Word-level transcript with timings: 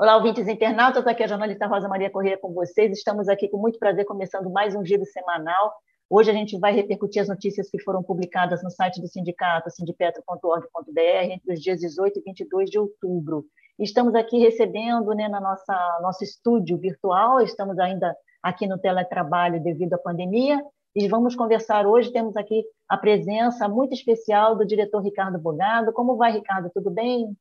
Olá, 0.00 0.14
ouvintes 0.14 0.46
internautas, 0.46 1.04
aqui 1.08 1.22
é 1.22 1.24
a 1.24 1.28
jornalista 1.28 1.66
Rosa 1.66 1.88
Maria 1.88 2.08
Corrêa 2.08 2.38
com 2.38 2.52
vocês. 2.54 2.96
Estamos 2.96 3.28
aqui 3.28 3.48
com 3.48 3.56
muito 3.56 3.80
prazer 3.80 4.04
começando 4.04 4.48
mais 4.48 4.76
um 4.76 4.86
giro 4.86 5.04
semanal. 5.04 5.74
Hoje 6.08 6.30
a 6.30 6.32
gente 6.32 6.56
vai 6.56 6.72
repercutir 6.72 7.20
as 7.20 7.26
notícias 7.26 7.68
que 7.68 7.82
foram 7.82 8.00
publicadas 8.00 8.62
no 8.62 8.70
site 8.70 9.00
do 9.00 9.08
sindicato, 9.08 9.68
sindipetro.org.br, 9.72 11.32
entre 11.32 11.52
os 11.52 11.60
dias 11.60 11.80
18 11.80 12.16
e 12.16 12.22
22 12.22 12.70
de 12.70 12.78
outubro. 12.78 13.44
Estamos 13.76 14.14
aqui 14.14 14.38
recebendo 14.38 15.12
né, 15.16 15.26
na 15.26 15.40
nossa 15.40 15.98
nosso 16.00 16.22
estúdio 16.22 16.78
virtual, 16.78 17.40
estamos 17.40 17.76
ainda 17.80 18.16
aqui 18.40 18.68
no 18.68 18.78
teletrabalho 18.78 19.60
devido 19.60 19.94
à 19.94 19.98
pandemia, 19.98 20.62
e 20.94 21.08
vamos 21.08 21.34
conversar 21.34 21.88
hoje. 21.88 22.12
Temos 22.12 22.36
aqui 22.36 22.62
a 22.88 22.96
presença 22.96 23.66
muito 23.66 23.94
especial 23.94 24.54
do 24.54 24.64
diretor 24.64 25.02
Ricardo 25.02 25.40
Bogado. 25.40 25.92
Como 25.92 26.16
vai, 26.16 26.30
Ricardo? 26.30 26.70
Tudo 26.72 26.88
bem? 26.88 27.36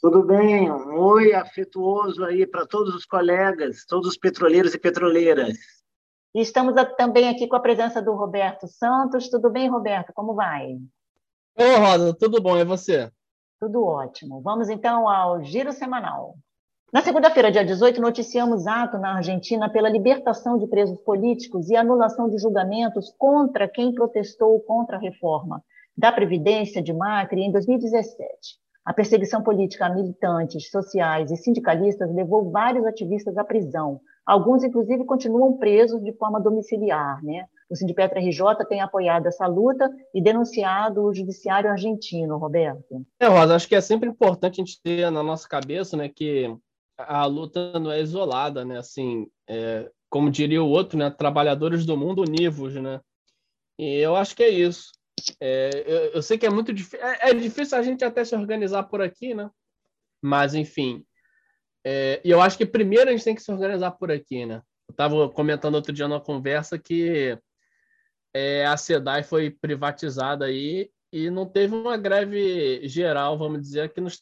Tudo 0.00 0.22
bem? 0.22 0.70
Um 0.70 0.98
oi 0.98 1.32
afetuoso 1.32 2.22
aí 2.24 2.46
para 2.46 2.66
todos 2.66 2.94
os 2.94 3.06
colegas, 3.06 3.86
todos 3.86 4.08
os 4.08 4.18
petroleiros 4.18 4.74
e 4.74 4.78
petroleiras. 4.78 5.56
E 6.34 6.40
estamos 6.42 6.74
também 6.98 7.30
aqui 7.30 7.48
com 7.48 7.56
a 7.56 7.60
presença 7.60 8.02
do 8.02 8.12
Roberto 8.12 8.68
Santos. 8.68 9.30
Tudo 9.30 9.48
bem, 9.48 9.70
Roberto? 9.70 10.12
Como 10.12 10.34
vai? 10.34 10.76
Ô, 11.58 11.78
Rosa, 11.80 12.14
tudo 12.14 12.42
bom? 12.42 12.58
E 12.58 12.64
você? 12.64 13.10
Tudo 13.58 13.82
ótimo. 13.84 14.42
Vamos 14.42 14.68
então 14.68 15.08
ao 15.08 15.42
giro 15.42 15.72
semanal. 15.72 16.36
Na 16.92 17.00
segunda-feira, 17.00 17.50
dia 17.50 17.64
18, 17.64 17.98
noticiamos 17.98 18.66
ato 18.66 18.98
na 18.98 19.16
Argentina 19.16 19.70
pela 19.70 19.88
libertação 19.88 20.58
de 20.58 20.66
presos 20.66 21.00
políticos 21.00 21.70
e 21.70 21.74
anulação 21.74 22.28
de 22.28 22.38
julgamentos 22.38 23.14
contra 23.16 23.66
quem 23.66 23.94
protestou 23.94 24.60
contra 24.60 24.98
a 24.98 25.00
reforma 25.00 25.64
da 25.96 26.12
Previdência 26.12 26.82
de 26.82 26.92
Macri 26.92 27.40
em 27.40 27.50
2017. 27.50 28.58
A 28.86 28.94
perseguição 28.94 29.42
política 29.42 29.86
a 29.86 29.88
militantes, 29.92 30.70
sociais 30.70 31.32
e 31.32 31.36
sindicalistas 31.36 32.14
levou 32.14 32.52
vários 32.52 32.86
ativistas 32.86 33.36
à 33.36 33.42
prisão. 33.42 34.00
Alguns, 34.24 34.62
inclusive, 34.62 35.04
continuam 35.04 35.58
presos 35.58 36.00
de 36.04 36.12
forma 36.12 36.40
domiciliar. 36.40 37.20
Né? 37.24 37.46
O 37.68 37.74
Sindipetra 37.74 38.20
RJ 38.20 38.64
tem 38.68 38.80
apoiado 38.80 39.26
essa 39.26 39.44
luta 39.46 39.90
e 40.14 40.22
denunciado 40.22 41.02
o 41.02 41.12
judiciário 41.12 41.68
argentino, 41.68 42.38
Roberto. 42.38 43.04
É, 43.18 43.26
Rosa, 43.26 43.56
acho 43.56 43.68
que 43.68 43.74
é 43.74 43.80
sempre 43.80 44.08
importante 44.08 44.60
a 44.60 44.64
gente 44.64 44.80
ter 44.80 45.10
na 45.10 45.22
nossa 45.22 45.48
cabeça 45.48 45.96
né, 45.96 46.08
que 46.08 46.56
a 46.96 47.26
luta 47.26 47.78
não 47.80 47.90
é 47.90 48.00
isolada, 48.00 48.64
né? 48.64 48.78
Assim, 48.78 49.26
é, 49.48 49.90
como 50.08 50.30
diria 50.30 50.62
o 50.62 50.68
outro, 50.68 50.96
né? 50.96 51.10
Trabalhadores 51.10 51.84
do 51.84 51.96
mundo 51.96 52.22
univos, 52.22 52.74
né? 52.74 53.00
E 53.78 53.96
eu 53.96 54.16
acho 54.16 54.34
que 54.34 54.42
é 54.42 54.48
isso. 54.48 54.92
É, 55.40 55.70
eu, 55.86 56.12
eu, 56.12 56.22
sei 56.22 56.38
que 56.38 56.46
é 56.46 56.50
muito 56.50 56.72
difícil. 56.72 57.04
É, 57.04 57.30
é, 57.30 57.34
difícil 57.34 57.78
a 57.78 57.82
gente 57.82 58.04
até 58.04 58.24
se 58.24 58.34
organizar 58.34 58.84
por 58.84 59.00
aqui, 59.00 59.34
né? 59.34 59.50
Mas, 60.22 60.54
enfim. 60.54 61.04
É, 61.84 62.20
e 62.24 62.30
eu 62.30 62.40
acho 62.40 62.58
que 62.58 62.66
primeiro 62.66 63.08
a 63.08 63.12
gente 63.12 63.24
tem 63.24 63.34
que 63.34 63.42
se 63.42 63.50
organizar 63.50 63.92
por 63.92 64.10
aqui, 64.10 64.44
né? 64.44 64.62
Eu 64.88 64.92
estava 64.92 65.28
comentando 65.30 65.74
outro 65.74 65.92
dia 65.92 66.06
numa 66.08 66.20
conversa 66.20 66.78
que 66.78 67.38
é, 68.34 68.66
a 68.66 68.76
SEDAI 68.76 69.22
foi 69.22 69.50
privatizada 69.50 70.44
aí 70.44 70.90
e 71.12 71.30
não 71.30 71.46
teve 71.46 71.74
uma 71.74 71.96
greve 71.96 72.86
geral, 72.88 73.38
vamos 73.38 73.62
dizer, 73.62 73.92
que 73.92 74.00
não 74.00 74.08
é 74.08 74.12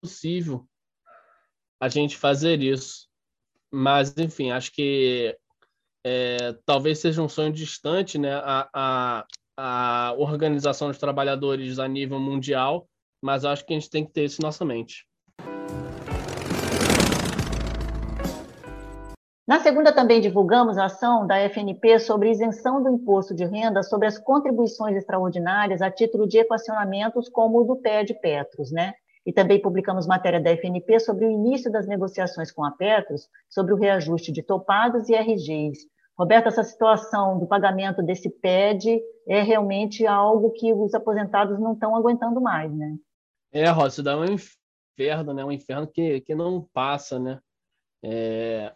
possível 0.00 0.68
a 1.80 1.88
gente 1.88 2.16
fazer 2.16 2.60
isso. 2.60 3.08
Mas, 3.70 4.16
enfim, 4.16 4.50
acho 4.50 4.72
que 4.72 5.36
é, 6.08 6.54
talvez 6.64 7.00
seja 7.00 7.20
um 7.20 7.28
sonho 7.28 7.52
distante, 7.52 8.16
né? 8.16 8.32
A, 8.32 8.68
a, 8.72 9.26
a 9.56 10.14
organização 10.16 10.86
dos 10.86 10.98
trabalhadores 10.98 11.80
a 11.80 11.88
nível 11.88 12.20
mundial, 12.20 12.86
mas 13.20 13.44
acho 13.44 13.66
que 13.66 13.74
a 13.74 13.76
gente 13.76 13.90
tem 13.90 14.06
que 14.06 14.12
ter 14.12 14.26
isso 14.26 14.40
em 14.40 14.44
nossa 14.44 14.64
mente. 14.64 15.04
Na 19.48 19.58
segunda, 19.58 19.92
também 19.92 20.20
divulgamos 20.20 20.78
a 20.78 20.84
ação 20.84 21.26
da 21.26 21.40
FNP 21.48 21.98
sobre 21.98 22.30
isenção 22.30 22.80
do 22.80 22.90
imposto 22.90 23.34
de 23.34 23.44
renda 23.44 23.82
sobre 23.82 24.06
as 24.06 24.16
contribuições 24.16 24.96
extraordinárias 24.96 25.82
a 25.82 25.90
título 25.90 26.28
de 26.28 26.38
equacionamentos, 26.38 27.28
como 27.28 27.62
o 27.62 27.64
do 27.64 27.76
PED 27.76 28.14
Petros, 28.20 28.70
né? 28.70 28.94
E 29.24 29.32
também 29.32 29.60
publicamos 29.60 30.06
matéria 30.06 30.40
da 30.40 30.52
FNP 30.52 31.00
sobre 31.00 31.26
o 31.26 31.30
início 31.32 31.70
das 31.70 31.84
negociações 31.84 32.52
com 32.52 32.64
a 32.64 32.70
Petros 32.70 33.28
sobre 33.48 33.74
o 33.74 33.76
reajuste 33.76 34.30
de 34.30 34.40
topados 34.40 35.08
e 35.08 35.16
RGs, 35.16 35.95
Roberto, 36.18 36.46
essa 36.46 36.64
situação 36.64 37.38
do 37.38 37.46
pagamento 37.46 38.02
desse 38.02 38.30
PED 38.30 39.02
é 39.28 39.42
realmente 39.42 40.06
algo 40.06 40.50
que 40.52 40.72
os 40.72 40.94
aposentados 40.94 41.60
não 41.60 41.74
estão 41.74 41.94
aguentando 41.94 42.40
mais, 42.40 42.72
né? 42.72 42.96
É, 43.52 43.68
Rosa, 43.68 43.88
isso 43.88 44.02
dá 44.02 44.16
um 44.18 44.24
inferno, 44.24 45.34
né? 45.34 45.44
Um 45.44 45.52
inferno 45.52 45.86
que, 45.86 46.22
que 46.22 46.34
não 46.34 46.66
passa, 46.72 47.18
né? 47.18 47.38
É, 48.02 48.72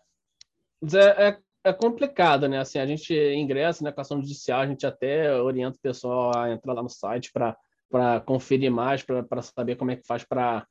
é, 0.94 1.28
é, 1.28 1.38
é 1.64 1.72
complicado, 1.72 2.46
né? 2.46 2.58
Assim, 2.58 2.78
a 2.78 2.86
gente 2.86 3.14
ingressa 3.14 3.82
na 3.82 3.92
questão 3.92 4.20
judicial, 4.20 4.60
a 4.60 4.66
gente 4.66 4.86
até 4.86 5.34
orienta 5.34 5.78
o 5.78 5.82
pessoal 5.82 6.36
a 6.36 6.50
entrar 6.50 6.74
lá 6.74 6.82
no 6.82 6.90
site 6.90 7.32
para 7.32 8.20
conferir 8.20 8.70
mais, 8.70 9.02
para 9.02 9.42
saber 9.42 9.76
como 9.76 9.90
é 9.90 9.96
que 9.96 10.06
faz 10.06 10.24
para 10.24 10.66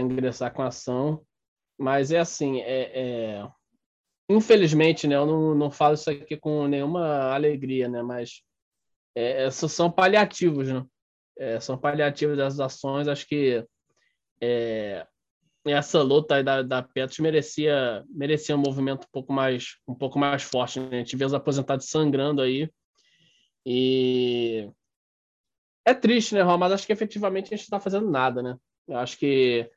ingressar 0.00 0.52
com 0.52 0.62
a 0.62 0.68
ação. 0.68 1.24
Mas 1.78 2.10
é 2.10 2.18
assim, 2.18 2.60
é, 2.60 3.38
é 3.38 3.48
infelizmente, 4.28 5.06
né, 5.06 5.16
eu 5.16 5.26
não, 5.26 5.54
não 5.54 5.70
falo 5.70 5.94
isso 5.94 6.10
aqui 6.10 6.36
com 6.36 6.66
nenhuma 6.66 7.32
alegria, 7.32 7.88
né, 7.88 8.02
mas 8.02 8.42
é, 9.14 9.50
são 9.50 9.90
paliativos, 9.90 10.68
né? 10.68 10.84
É, 11.38 11.60
são 11.60 11.78
paliativos 11.78 12.36
das 12.36 12.58
ações. 12.60 13.08
Acho 13.08 13.26
que 13.26 13.64
é, 14.40 15.06
essa 15.64 16.02
luta 16.02 16.42
da, 16.42 16.62
da 16.62 16.82
Petros 16.82 17.18
merecia, 17.18 18.04
merecia 18.08 18.56
um 18.56 18.60
movimento 18.60 19.04
um 19.04 19.10
pouco 19.12 19.32
mais, 19.32 19.78
um 19.86 19.94
pouco 19.94 20.18
mais 20.18 20.42
forte. 20.42 20.80
Né? 20.80 20.88
A 20.90 20.98
gente 20.98 21.16
vê 21.16 21.24
os 21.24 21.34
aposentados 21.34 21.88
sangrando 21.88 22.42
aí. 22.42 22.70
E 23.64 24.70
é 25.84 25.94
triste, 25.94 26.34
né? 26.34 26.42
Mas 26.44 26.72
acho 26.72 26.86
que 26.86 26.92
efetivamente 26.92 27.46
a 27.46 27.56
gente 27.56 27.70
não 27.70 27.78
está 27.78 27.80
fazendo 27.80 28.10
nada, 28.10 28.42
né? 28.42 28.56
Eu 28.86 28.98
acho 28.98 29.18
que 29.18 29.70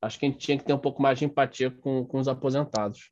acho 0.00 0.18
que 0.18 0.26
a 0.26 0.28
gente 0.28 0.38
tinha 0.38 0.58
que 0.58 0.64
ter 0.64 0.72
um 0.72 0.78
pouco 0.78 1.00
mais 1.00 1.18
de 1.18 1.24
empatia 1.24 1.70
com, 1.70 2.04
com 2.04 2.18
os 2.18 2.26
aposentados. 2.26 3.10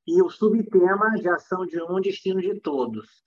e 0.08 0.22
o 0.22 0.30
subtema 0.30 1.10
de 1.20 1.28
ação 1.28 1.66
de 1.66 1.84
um 1.84 2.00
destino 2.00 2.40
de 2.40 2.58
todos. 2.62 3.26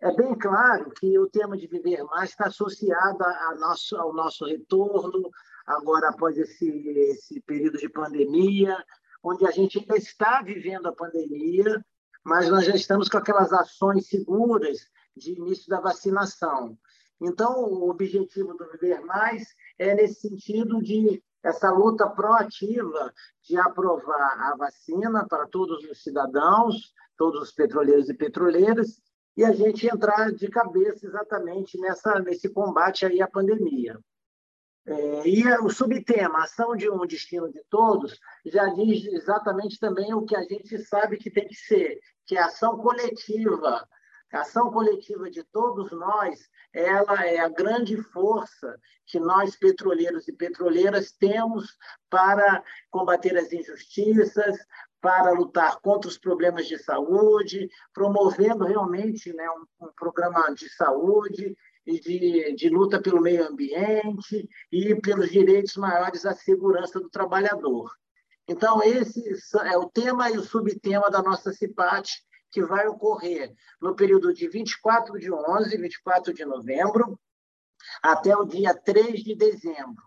É 0.00 0.10
bem 0.16 0.34
claro 0.38 0.90
que 0.92 1.18
o 1.18 1.28
tema 1.28 1.54
de 1.58 1.66
viver 1.66 2.02
mais 2.04 2.30
está 2.30 2.46
associado 2.46 3.22
a 3.22 3.56
nosso, 3.60 3.94
ao 3.96 4.14
nosso 4.14 4.46
retorno, 4.46 5.28
agora 5.66 6.08
após 6.08 6.38
esse, 6.38 6.66
esse 7.10 7.42
período 7.42 7.76
de 7.76 7.90
pandemia, 7.90 8.82
onde 9.22 9.46
a 9.46 9.50
gente 9.50 9.80
ainda 9.80 9.98
está 9.98 10.40
vivendo 10.40 10.86
a 10.86 10.94
pandemia, 10.94 11.84
mas 12.24 12.48
nós 12.48 12.64
já 12.64 12.74
estamos 12.74 13.06
com 13.06 13.18
aquelas 13.18 13.52
ações 13.52 14.08
seguras 14.08 14.78
de 15.14 15.32
início 15.32 15.68
da 15.68 15.78
vacinação. 15.78 16.78
Então, 17.20 17.64
o 17.64 17.90
objetivo 17.90 18.54
do 18.54 18.70
Viver 18.70 19.00
Mais 19.00 19.48
é 19.78 19.94
nesse 19.94 20.28
sentido 20.28 20.80
de 20.80 21.22
essa 21.42 21.70
luta 21.70 22.08
proativa 22.08 23.12
de 23.42 23.56
aprovar 23.56 24.40
a 24.40 24.56
vacina 24.56 25.26
para 25.26 25.46
todos 25.46 25.84
os 25.84 26.02
cidadãos, 26.02 26.92
todos 27.16 27.42
os 27.42 27.52
petroleiros 27.52 28.08
e 28.08 28.14
petroleiras, 28.14 29.00
e 29.36 29.44
a 29.44 29.52
gente 29.52 29.86
entrar 29.86 30.32
de 30.32 30.48
cabeça 30.48 31.06
exatamente 31.06 31.78
nessa, 31.78 32.18
nesse 32.18 32.48
combate 32.48 33.06
aí 33.06 33.22
à 33.22 33.28
pandemia. 33.28 33.98
É, 34.84 35.28
e 35.28 35.46
o 35.58 35.68
subtema, 35.68 36.42
ação 36.42 36.74
de 36.74 36.88
um, 36.90 37.06
destino 37.06 37.50
de 37.52 37.62
todos, 37.68 38.18
já 38.46 38.66
diz 38.68 39.04
exatamente 39.04 39.78
também 39.78 40.14
o 40.14 40.24
que 40.24 40.34
a 40.34 40.42
gente 40.42 40.78
sabe 40.78 41.18
que 41.18 41.30
tem 41.30 41.46
que 41.46 41.54
ser, 41.54 42.00
que 42.26 42.36
é 42.36 42.42
ação 42.42 42.78
coletiva. 42.78 43.86
A 44.32 44.40
ação 44.40 44.70
coletiva 44.70 45.30
de 45.30 45.42
todos 45.44 45.90
nós, 45.92 46.50
ela 46.72 47.26
é 47.26 47.38
a 47.38 47.48
grande 47.48 47.96
força 47.96 48.78
que 49.06 49.18
nós, 49.18 49.56
petroleiros 49.56 50.28
e 50.28 50.32
petroleiras, 50.32 51.12
temos 51.12 51.76
para 52.10 52.62
combater 52.90 53.36
as 53.38 53.52
injustiças, 53.52 54.58
para 55.00 55.32
lutar 55.32 55.80
contra 55.80 56.08
os 56.08 56.18
problemas 56.18 56.66
de 56.66 56.76
saúde, 56.76 57.70
promovendo 57.94 58.64
realmente 58.64 59.32
né, 59.32 59.48
um, 59.50 59.86
um 59.86 59.92
programa 59.92 60.52
de 60.54 60.68
saúde 60.70 61.56
e 61.86 61.98
de, 61.98 62.54
de 62.54 62.68
luta 62.68 63.00
pelo 63.00 63.20
meio 63.20 63.48
ambiente 63.48 64.46
e 64.70 64.94
pelos 64.96 65.30
direitos 65.30 65.76
maiores 65.76 66.26
à 66.26 66.34
segurança 66.34 67.00
do 67.00 67.08
trabalhador. 67.08 67.90
Então, 68.46 68.82
esse 68.82 69.22
é 69.64 69.76
o 69.76 69.88
tema 69.88 70.30
e 70.30 70.38
o 70.38 70.42
subtema 70.42 71.10
da 71.10 71.22
nossa 71.22 71.52
CIPAT, 71.52 72.22
que 72.50 72.62
vai 72.62 72.86
ocorrer 72.86 73.54
no 73.80 73.94
período 73.94 74.32
de 74.32 74.48
24 74.48 75.18
de 75.18 75.32
11, 75.32 75.76
24 75.76 76.32
de 76.32 76.44
novembro, 76.44 77.18
até 78.02 78.36
o 78.36 78.44
dia 78.44 78.74
3 78.74 79.22
de 79.22 79.34
dezembro. 79.34 80.02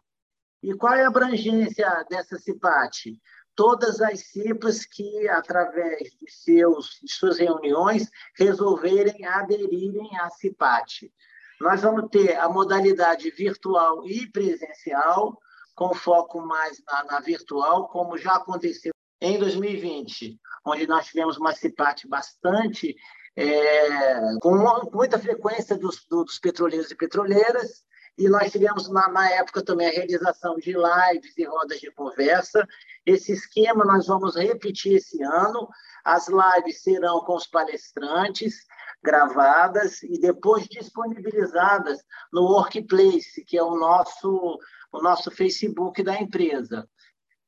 E 0.61 0.73
qual 0.75 0.93
é 0.93 1.03
a 1.03 1.07
abrangência 1.07 2.05
dessa 2.09 2.37
CIPAT? 2.37 3.19
Todas 3.55 3.99
as 3.99 4.27
CIPAs 4.27 4.85
que, 4.85 5.27
através 5.27 6.11
de, 6.21 6.31
seus, 6.31 6.99
de 7.01 7.11
suas 7.11 7.39
reuniões, 7.39 8.09
resolverem 8.37 9.25
aderirem 9.25 10.17
à 10.19 10.29
CIPAT. 10.29 11.11
Nós 11.59 11.81
vamos 11.81 12.09
ter 12.09 12.37
a 12.37 12.47
modalidade 12.47 13.29
virtual 13.31 14.05
e 14.07 14.29
presencial, 14.31 15.37
com 15.75 15.93
foco 15.93 16.41
mais 16.41 16.81
na, 16.85 17.03
na 17.05 17.19
virtual, 17.19 17.87
como 17.87 18.17
já 18.17 18.35
aconteceu 18.35 18.91
em 19.21 19.37
2020, 19.37 20.39
onde 20.65 20.87
nós 20.87 21.05
tivemos 21.05 21.37
uma 21.37 21.53
CIPAT 21.53 22.07
bastante 22.07 22.95
é, 23.35 24.37
com 24.41 24.55
muita 24.91 25.19
frequência 25.19 25.77
dos, 25.77 26.05
dos, 26.09 26.39
petroleiros 26.39 26.91
e 26.91 26.95
petroleiras, 26.95 27.83
e 28.17 28.27
nós 28.27 28.51
tivemos 28.51 28.89
na, 28.89 29.07
na, 29.09 29.29
época 29.31 29.63
também 29.63 29.87
a 29.87 29.91
realização 29.91 30.55
de 30.57 30.73
lives 30.73 31.37
e 31.37 31.45
rodas 31.45 31.79
de 31.79 31.89
conversa. 31.91 32.67
Esse 33.05 33.31
esquema 33.31 33.85
nós 33.85 34.07
vamos 34.07 34.35
repetir 34.35 34.97
esse 34.97 35.23
ano. 35.23 35.69
As 36.03 36.27
lives 36.27 36.81
serão 36.81 37.21
com 37.21 37.35
os 37.35 37.47
palestrantes, 37.47 38.65
gravadas 39.01 40.03
e 40.03 40.19
depois 40.19 40.67
disponibilizadas 40.67 41.99
no 42.31 42.43
Workplace, 42.43 43.43
que 43.45 43.57
é 43.57 43.63
o 43.63 43.77
nosso, 43.77 44.59
o 44.91 45.01
nosso 45.01 45.31
Facebook 45.31 46.03
da 46.03 46.19
empresa. 46.19 46.87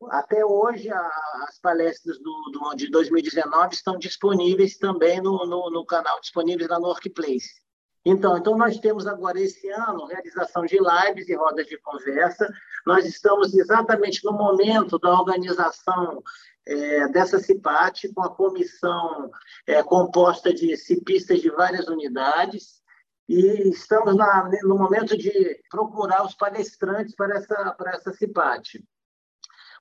Até 0.09 0.45
hoje, 0.45 0.89
a, 0.89 1.11
as 1.47 1.59
palestras 1.59 2.17
do, 2.19 2.51
do, 2.51 2.75
de 2.75 2.89
2019 2.89 3.73
estão 3.73 3.97
disponíveis 3.97 4.77
também 4.77 5.21
no, 5.21 5.45
no, 5.45 5.69
no 5.69 5.85
canal, 5.85 6.19
disponíveis 6.19 6.69
lá 6.69 6.79
no 6.79 6.87
Workplace. 6.87 7.61
Então, 8.05 8.37
então, 8.37 8.57
nós 8.57 8.77
temos 8.79 9.07
agora 9.07 9.39
esse 9.39 9.69
ano 9.69 10.05
realização 10.05 10.65
de 10.65 10.77
lives 10.77 11.29
e 11.29 11.35
rodas 11.35 11.65
de 11.67 11.77
conversa. 11.77 12.51
Nós 12.85 13.05
estamos 13.05 13.53
exatamente 13.53 14.25
no 14.25 14.33
momento 14.33 14.99
da 14.99 15.11
organização 15.13 16.21
é, 16.65 17.07
dessa 17.09 17.39
CIPAT, 17.39 18.13
com 18.13 18.21
a 18.21 18.35
comissão 18.35 19.31
é, 19.65 19.81
composta 19.83 20.53
de 20.53 20.75
CIPistas 20.75 21.41
de 21.41 21.49
várias 21.49 21.87
unidades, 21.87 22.81
e 23.27 23.69
estamos 23.69 24.15
na, 24.17 24.49
no 24.63 24.77
momento 24.77 25.17
de 25.17 25.31
procurar 25.69 26.25
os 26.25 26.35
palestrantes 26.35 27.15
para 27.15 27.37
essa, 27.37 27.71
para 27.77 27.91
essa 27.91 28.11
CIPAT. 28.11 28.83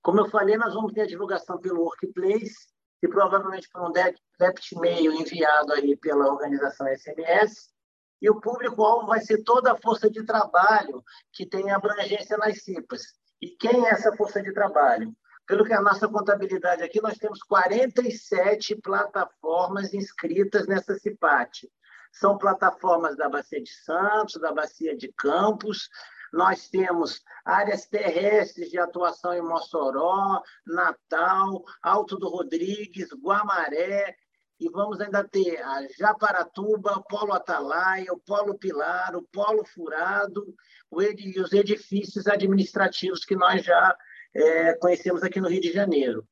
Como 0.03 0.21
eu 0.21 0.29
falei, 0.29 0.57
nós 0.57 0.75
vamos 0.75 0.93
ter 0.93 1.03
a 1.03 1.07
divulgação 1.07 1.59
pelo 1.59 1.83
Workplace, 1.83 2.67
e 3.03 3.09
provavelmente 3.09 3.69
por 3.71 3.83
um 3.83 3.93
DEPT 3.93 4.79
mail 4.79 5.13
enviado 5.13 5.73
aí 5.73 5.97
pela 5.97 6.27
organização 6.27 6.87
SMS, 6.89 7.71
e 8.21 8.31
o 8.31 8.41
público-alvo 8.41 9.07
vai 9.07 9.21
ser 9.21 9.43
toda 9.43 9.73
a 9.73 9.81
força 9.81 10.09
de 10.09 10.25
trabalho 10.25 11.03
que 11.33 11.45
tem 11.45 11.71
abrangência 11.73 12.37
nas 12.37 12.63
CIPAs. 12.63 13.03
E 13.41 13.51
quem 13.51 13.87
é 13.87 13.91
essa 13.91 14.15
força 14.17 14.41
de 14.41 14.53
trabalho? 14.53 15.13
Pelo 15.45 15.65
que 15.65 15.73
a 15.73 15.81
nossa 15.81 16.09
contabilidade 16.09 16.85
aqui, 16.85 17.01
nós 17.01 17.19
temos 17.19 17.41
47 17.41 18.77
plataformas 18.77 19.93
inscritas 19.93 20.69
nessa 20.69 20.95
CIPAT. 20.95 21.69
São 22.13 22.39
plataformas 22.39 23.17
da 23.17 23.29
Bacia 23.29 23.61
de 23.61 23.75
Santos, 23.83 24.41
da 24.41 24.53
Bacia 24.53 24.97
de 24.97 25.13
Campos, 25.13 25.89
nós 26.33 26.69
temos 26.69 27.23
áreas 27.45 27.87
terrestres 27.87 28.71
de 28.71 28.79
atuação 28.79 29.35
em 29.35 29.43
Mossoró, 29.43 30.43
Natal, 30.67 31.63
Alto 31.83 32.17
do 32.17 32.29
Rodrigues, 32.29 33.09
Guamaré, 33.23 34.17
e 34.59 34.69
vamos 34.71 35.01
ainda 35.01 35.25
ter 35.25 35.61
a 35.61 35.87
Japaratuba, 35.99 36.93
o 36.93 37.03
Polo 37.03 37.33
Atalaia, 37.33 38.13
o 38.13 38.21
Polo 38.21 38.57
Pilar, 38.57 39.15
o 39.17 39.23
Polo 39.25 39.65
Furado 39.65 40.55
e 41.19 41.41
os 41.41 41.53
edifícios 41.53 42.27
administrativos 42.27 43.25
que 43.25 43.35
nós 43.35 43.65
já 43.65 43.97
é, 44.35 44.75
conhecemos 44.75 45.23
aqui 45.23 45.41
no 45.41 45.49
Rio 45.49 45.61
de 45.61 45.73
Janeiro. 45.73 46.27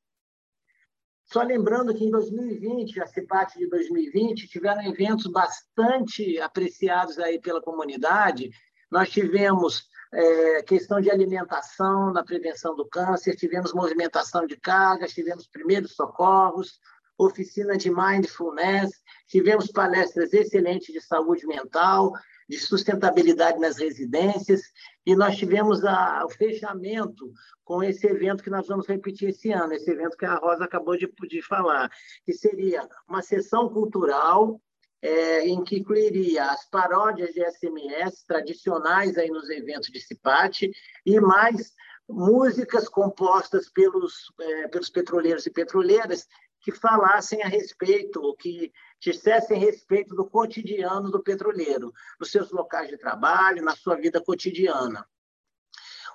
Só 1.25 1.43
lembrando 1.43 1.93
que 1.93 2.03
em 2.03 2.11
2020, 2.11 3.01
a 3.01 3.07
CIPAT 3.07 3.57
de 3.57 3.67
2020, 3.69 4.47
tiveram 4.47 4.81
eventos 4.83 5.27
bastante 5.27 6.39
apreciados 6.39 7.17
aí 7.19 7.39
pela 7.39 7.61
comunidade. 7.61 8.49
Nós 8.91 9.09
tivemos 9.09 9.87
é, 10.13 10.61
questão 10.63 10.99
de 10.99 11.09
alimentação 11.09 12.11
na 12.11 12.23
prevenção 12.23 12.75
do 12.75 12.87
câncer, 12.87 13.35
tivemos 13.35 13.73
movimentação 13.73 14.45
de 14.45 14.57
cargas, 14.57 15.13
tivemos 15.13 15.47
primeiros 15.47 15.95
socorros, 15.95 16.79
oficina 17.17 17.77
de 17.77 17.89
mindfulness, 17.89 18.91
tivemos 19.27 19.71
palestras 19.71 20.33
excelentes 20.33 20.93
de 20.93 20.99
saúde 20.99 21.45
mental, 21.45 22.11
de 22.49 22.59
sustentabilidade 22.59 23.59
nas 23.59 23.77
residências, 23.77 24.61
e 25.05 25.15
nós 25.15 25.37
tivemos 25.37 25.85
a, 25.85 26.25
o 26.25 26.29
fechamento 26.29 27.31
com 27.63 27.81
esse 27.81 28.05
evento 28.07 28.43
que 28.43 28.49
nós 28.49 28.67
vamos 28.67 28.87
repetir 28.87 29.29
esse 29.29 29.51
ano, 29.51 29.73
esse 29.73 29.89
evento 29.89 30.17
que 30.17 30.25
a 30.25 30.35
Rosa 30.35 30.65
acabou 30.65 30.97
de, 30.97 31.09
de 31.29 31.41
falar, 31.41 31.89
que 32.25 32.33
seria 32.33 32.85
uma 33.07 33.21
sessão 33.21 33.69
cultural 33.69 34.59
é, 35.01 35.47
em 35.47 35.63
que 35.63 35.79
incluiria 35.79 36.51
as 36.51 36.69
paródias 36.69 37.33
de 37.33 37.43
SMS 37.43 38.23
tradicionais 38.25 39.17
aí 39.17 39.29
nos 39.29 39.49
eventos 39.49 39.89
de 39.89 39.99
CIPAT 39.99 40.71
e 41.05 41.19
mais 41.19 41.73
músicas 42.07 42.87
compostas 42.87 43.69
pelos, 43.69 44.31
é, 44.39 44.67
pelos 44.67 44.89
petroleiros 44.89 45.45
e 45.45 45.51
petroleiras 45.51 46.27
que 46.61 46.71
falassem 46.71 47.41
a 47.41 47.47
respeito, 47.47 48.35
que 48.37 48.71
dissessem 48.99 49.59
respeito 49.59 50.15
do 50.15 50.29
cotidiano 50.29 51.09
do 51.09 51.23
petroleiro, 51.23 51.91
nos 52.19 52.29
seus 52.29 52.51
locais 52.51 52.89
de 52.89 52.97
trabalho, 52.97 53.63
na 53.63 53.75
sua 53.75 53.95
vida 53.95 54.21
cotidiana. 54.21 55.07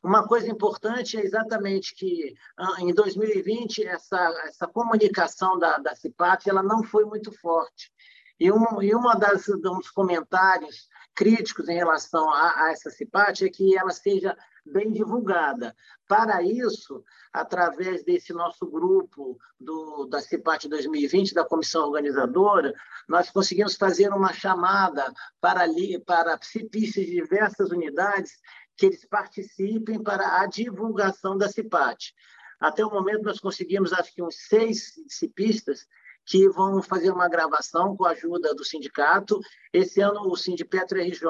Uma 0.04 0.26
coisa 0.26 0.48
importante 0.48 1.16
é 1.16 1.24
exatamente 1.24 1.94
que, 1.94 2.34
ah, 2.56 2.76
em 2.78 2.94
2020, 2.94 3.84
essa, 3.86 4.18
essa 4.46 4.66
comunicação 4.68 5.58
da, 5.58 5.78
da 5.78 5.96
CIPAT 5.96 6.48
ela 6.48 6.62
não 6.62 6.84
foi 6.84 7.04
muito 7.04 7.32
forte. 7.32 7.90
E 8.38 8.52
um, 8.52 8.82
e 8.82 8.94
uma 8.94 9.14
das 9.14 9.46
dos 9.46 9.90
comentários 9.90 10.88
críticos 11.14 11.68
em 11.68 11.74
relação 11.76 12.30
a, 12.30 12.66
a 12.66 12.72
essa 12.72 12.90
CIPAT 12.90 13.46
é 13.46 13.48
que 13.48 13.76
ela 13.76 13.90
seja 13.90 14.36
bem 14.66 14.92
divulgada. 14.92 15.74
Para 16.06 16.42
isso, 16.42 17.02
através 17.32 18.04
desse 18.04 18.32
nosso 18.32 18.66
grupo 18.66 19.38
do, 19.58 20.06
da 20.06 20.20
CIPAT 20.20 20.68
2020, 20.68 21.34
da 21.34 21.44
comissão 21.44 21.86
organizadora, 21.86 22.74
nós 23.08 23.30
conseguimos 23.30 23.76
fazer 23.76 24.10
uma 24.10 24.32
chamada 24.32 25.12
para, 25.40 25.64
para 26.04 26.38
CIPistas 26.42 27.06
de 27.06 27.12
diversas 27.12 27.70
unidades 27.70 28.32
que 28.76 28.86
eles 28.86 29.06
participem 29.06 30.02
para 30.02 30.42
a 30.42 30.46
divulgação 30.46 31.38
da 31.38 31.48
CIPAT. 31.48 32.12
Até 32.60 32.84
o 32.84 32.90
momento, 32.90 33.22
nós 33.22 33.40
conseguimos, 33.40 33.92
acho 33.92 34.14
que, 34.14 34.22
uns 34.22 34.36
seis 34.48 34.94
CIPistas 35.08 35.86
que 36.26 36.48
vão 36.48 36.82
fazer 36.82 37.12
uma 37.12 37.28
gravação 37.28 37.96
com 37.96 38.04
a 38.04 38.10
ajuda 38.10 38.52
do 38.52 38.64
sindicato. 38.64 39.38
Esse 39.72 40.00
ano 40.00 40.28
o 40.28 40.36
Sindipetro 40.36 40.98
RJ 40.98 41.28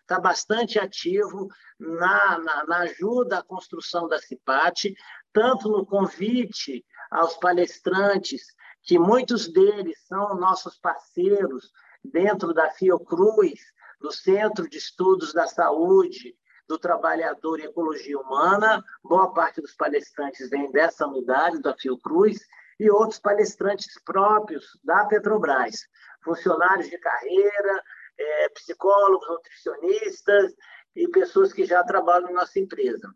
está 0.00 0.20
bastante 0.20 0.78
ativo 0.78 1.48
na, 1.78 2.38
na, 2.38 2.64
na, 2.64 2.78
ajuda 2.78 3.38
à 3.38 3.42
construção 3.42 4.06
da 4.06 4.18
CIPAT, 4.18 4.94
tanto 5.32 5.68
no 5.68 5.84
convite 5.84 6.86
aos 7.10 7.36
palestrantes, 7.36 8.54
que 8.82 8.98
muitos 8.98 9.48
deles 9.48 9.98
são 10.06 10.36
nossos 10.36 10.78
parceiros 10.78 11.72
dentro 12.04 12.54
da 12.54 12.70
Fiocruz, 12.70 13.60
do 14.00 14.12
Centro 14.12 14.68
de 14.68 14.78
Estudos 14.78 15.32
da 15.32 15.48
Saúde, 15.48 16.36
do 16.68 16.78
Trabalhador 16.78 17.58
e 17.58 17.64
Ecologia 17.64 18.18
Humana. 18.18 18.84
Boa 19.02 19.32
parte 19.32 19.60
dos 19.60 19.74
palestrantes 19.74 20.48
vem 20.50 20.70
dessa 20.70 21.06
unidade 21.06 21.60
da 21.60 21.74
Fiocruz, 21.74 22.38
e 22.78 22.90
outros 22.90 23.18
palestrantes 23.18 24.00
próprios 24.04 24.78
da 24.84 25.06
Petrobras. 25.06 25.86
funcionários 26.22 26.90
de 26.90 26.98
carreira, 26.98 27.82
é, 28.18 28.48
psicólogos, 28.48 29.28
nutricionistas 29.28 30.54
e 30.94 31.06
pessoas 31.08 31.52
que 31.52 31.64
já 31.64 31.84
trabalham 31.84 32.32
na 32.32 32.40
nossa 32.40 32.58
empresa. 32.58 33.14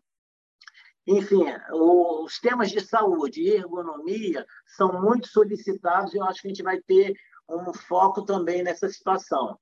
Enfim, 1.05 1.43
os 1.71 2.39
temas 2.39 2.69
de 2.69 2.79
saúde 2.79 3.41
e 3.41 3.55
ergonomia 3.55 4.45
são 4.65 5.01
muito 5.01 5.27
solicitados 5.27 6.13
e 6.13 6.17
eu 6.17 6.23
acho 6.25 6.41
que 6.41 6.47
a 6.47 6.51
gente 6.51 6.63
vai 6.63 6.79
ter 6.79 7.13
um 7.49 7.73
foco 7.73 8.23
também 8.23 8.63
nessa 8.63 8.87
situação, 8.87 9.59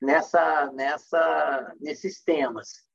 nessa, 0.00 0.70
nessa, 0.72 1.74
nesses 1.80 2.22
temas. 2.22 2.86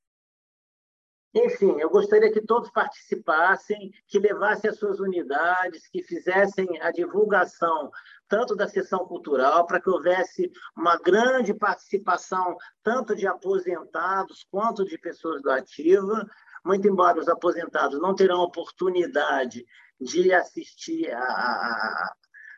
Enfim, 1.34 1.78
eu 1.78 1.90
gostaria 1.90 2.32
que 2.32 2.40
todos 2.40 2.70
participassem, 2.70 3.92
que 4.06 4.18
levassem 4.18 4.70
as 4.70 4.78
suas 4.78 4.98
unidades, 4.98 5.86
que 5.86 6.02
fizessem 6.02 6.66
a 6.80 6.90
divulgação 6.90 7.90
tanto 8.26 8.56
da 8.56 8.66
sessão 8.66 9.06
cultural, 9.06 9.66
para 9.66 9.80
que 9.80 9.90
houvesse 9.90 10.50
uma 10.76 10.96
grande 10.96 11.52
participação 11.52 12.56
tanto 12.82 13.14
de 13.14 13.26
aposentados 13.26 14.46
quanto 14.50 14.84
de 14.84 14.98
pessoas 14.98 15.42
do 15.42 15.50
ativa, 15.50 16.26
muito 16.64 16.88
embora 16.88 17.20
os 17.20 17.28
aposentados 17.28 18.00
não 18.00 18.14
terão 18.14 18.40
oportunidade 18.40 19.64
de 20.00 20.32
assistir 20.32 21.10
a, 21.10 21.20
a, 21.20 22.14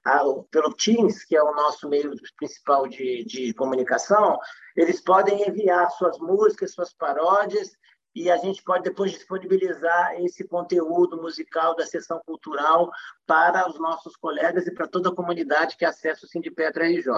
a, 0.07 0.25
pelo 0.51 0.75
Teams, 0.75 1.25
que 1.25 1.37
é 1.37 1.43
o 1.43 1.55
nosso 1.55 1.89
meio 1.89 2.13
principal 2.37 2.87
de, 2.89 3.25
de 3.25 3.53
comunicação, 3.55 4.39
eles 4.77 5.01
podem 5.01 5.49
enviar 5.49 5.91
suas 5.93 6.19
músicas, 6.19 6.73
suas 6.73 6.93
paródias 6.93 7.71
e 8.15 8.31
a 8.31 8.37
gente 8.37 8.63
pode 8.63 8.85
depois 8.85 9.13
disponibilizar 9.13 10.21
esse 10.21 10.47
conteúdo 10.47 11.21
musical 11.21 11.77
da 11.77 11.87
sessão 11.87 12.21
cultural 12.27 12.91
para 13.27 13.69
os 13.69 13.79
nossos 13.79 14.17
colegas 14.17 14.67
e 14.67 14.75
para 14.75 14.89
toda 14.89 15.11
a 15.11 15.15
comunidade 15.15 15.77
que 15.77 15.85
acessa 15.85 16.27
o 16.27 16.29
Sindipetra 16.29 16.87
RJ. 16.87 17.09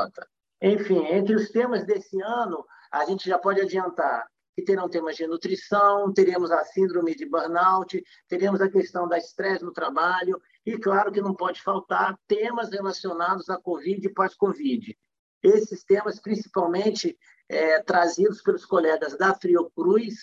Enfim, 0.60 1.06
entre 1.06 1.34
os 1.34 1.50
temas 1.50 1.84
desse 1.84 2.20
ano, 2.22 2.64
a 2.90 3.04
gente 3.04 3.28
já 3.28 3.38
pode 3.38 3.60
adiantar 3.60 4.26
que 4.54 4.62
terão 4.62 4.88
temas 4.88 5.16
de 5.16 5.26
nutrição, 5.26 6.12
teremos 6.12 6.50
a 6.50 6.62
síndrome 6.64 7.14
de 7.14 7.24
burnout, 7.26 8.02
teremos 8.28 8.60
a 8.60 8.70
questão 8.70 9.08
da 9.08 9.16
estresse 9.16 9.64
no 9.64 9.72
trabalho 9.72 10.40
e, 10.64 10.76
claro, 10.76 11.10
que 11.10 11.22
não 11.22 11.34
pode 11.34 11.62
faltar 11.62 12.18
temas 12.28 12.70
relacionados 12.70 13.48
à 13.48 13.56
Covid 13.56 14.06
e 14.06 14.12
pós-Covid. 14.12 14.96
Esses 15.42 15.82
temas, 15.84 16.20
principalmente, 16.20 17.18
é, 17.48 17.82
trazidos 17.82 18.42
pelos 18.42 18.64
colegas 18.64 19.16
da 19.16 19.34
Fiocruz, 19.34 20.16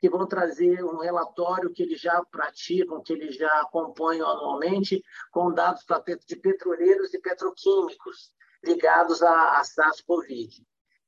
que 0.00 0.08
vão 0.08 0.26
trazer 0.26 0.82
um 0.82 0.98
relatório 0.98 1.72
que 1.72 1.82
eles 1.82 2.00
já 2.00 2.24
praticam, 2.30 3.02
que 3.02 3.12
eles 3.12 3.36
já 3.36 3.60
acompanham 3.60 4.28
anualmente, 4.28 5.02
com 5.30 5.52
dados 5.52 5.84
de 6.26 6.36
petroleiros 6.36 7.12
e 7.12 7.20
petroquímicos 7.20 8.32
ligados 8.64 9.22
à, 9.22 9.58
à 9.58 9.64
SARS-CoV. 9.64 10.48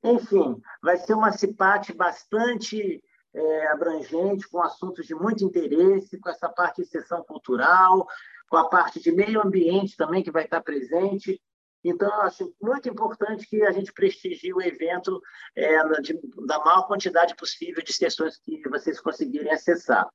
Enfim, 0.04 0.60
vai 0.82 0.96
ser 0.98 1.14
uma 1.14 1.32
CIPAT 1.32 1.92
bastante 1.94 3.02
é, 3.34 3.66
abrangente, 3.68 4.48
com 4.48 4.62
assuntos 4.62 5.06
de 5.06 5.14
muito 5.14 5.44
interesse, 5.44 6.18
com 6.18 6.28
essa 6.28 6.48
parte 6.48 6.82
de 6.82 6.88
sessão 6.88 7.22
cultural, 7.22 8.06
com 8.48 8.56
a 8.56 8.68
parte 8.68 9.00
de 9.00 9.10
meio 9.10 9.40
ambiente 9.40 9.96
também, 9.96 10.22
que 10.22 10.30
vai 10.30 10.44
estar 10.44 10.60
presente. 10.60 11.40
Então, 11.84 12.12
acho 12.22 12.54
muito 12.60 12.88
importante 12.88 13.46
que 13.46 13.62
a 13.62 13.72
gente 13.72 13.92
prestigie 13.92 14.52
o 14.52 14.62
evento 14.62 15.20
é, 15.56 15.82
de, 16.00 16.18
da 16.46 16.58
maior 16.60 16.86
quantidade 16.86 17.34
possível 17.34 17.82
de 17.82 17.92
sessões 17.92 18.38
que 18.38 18.68
vocês 18.68 19.00
conseguirem 19.00 19.52
acessar, 19.52 20.08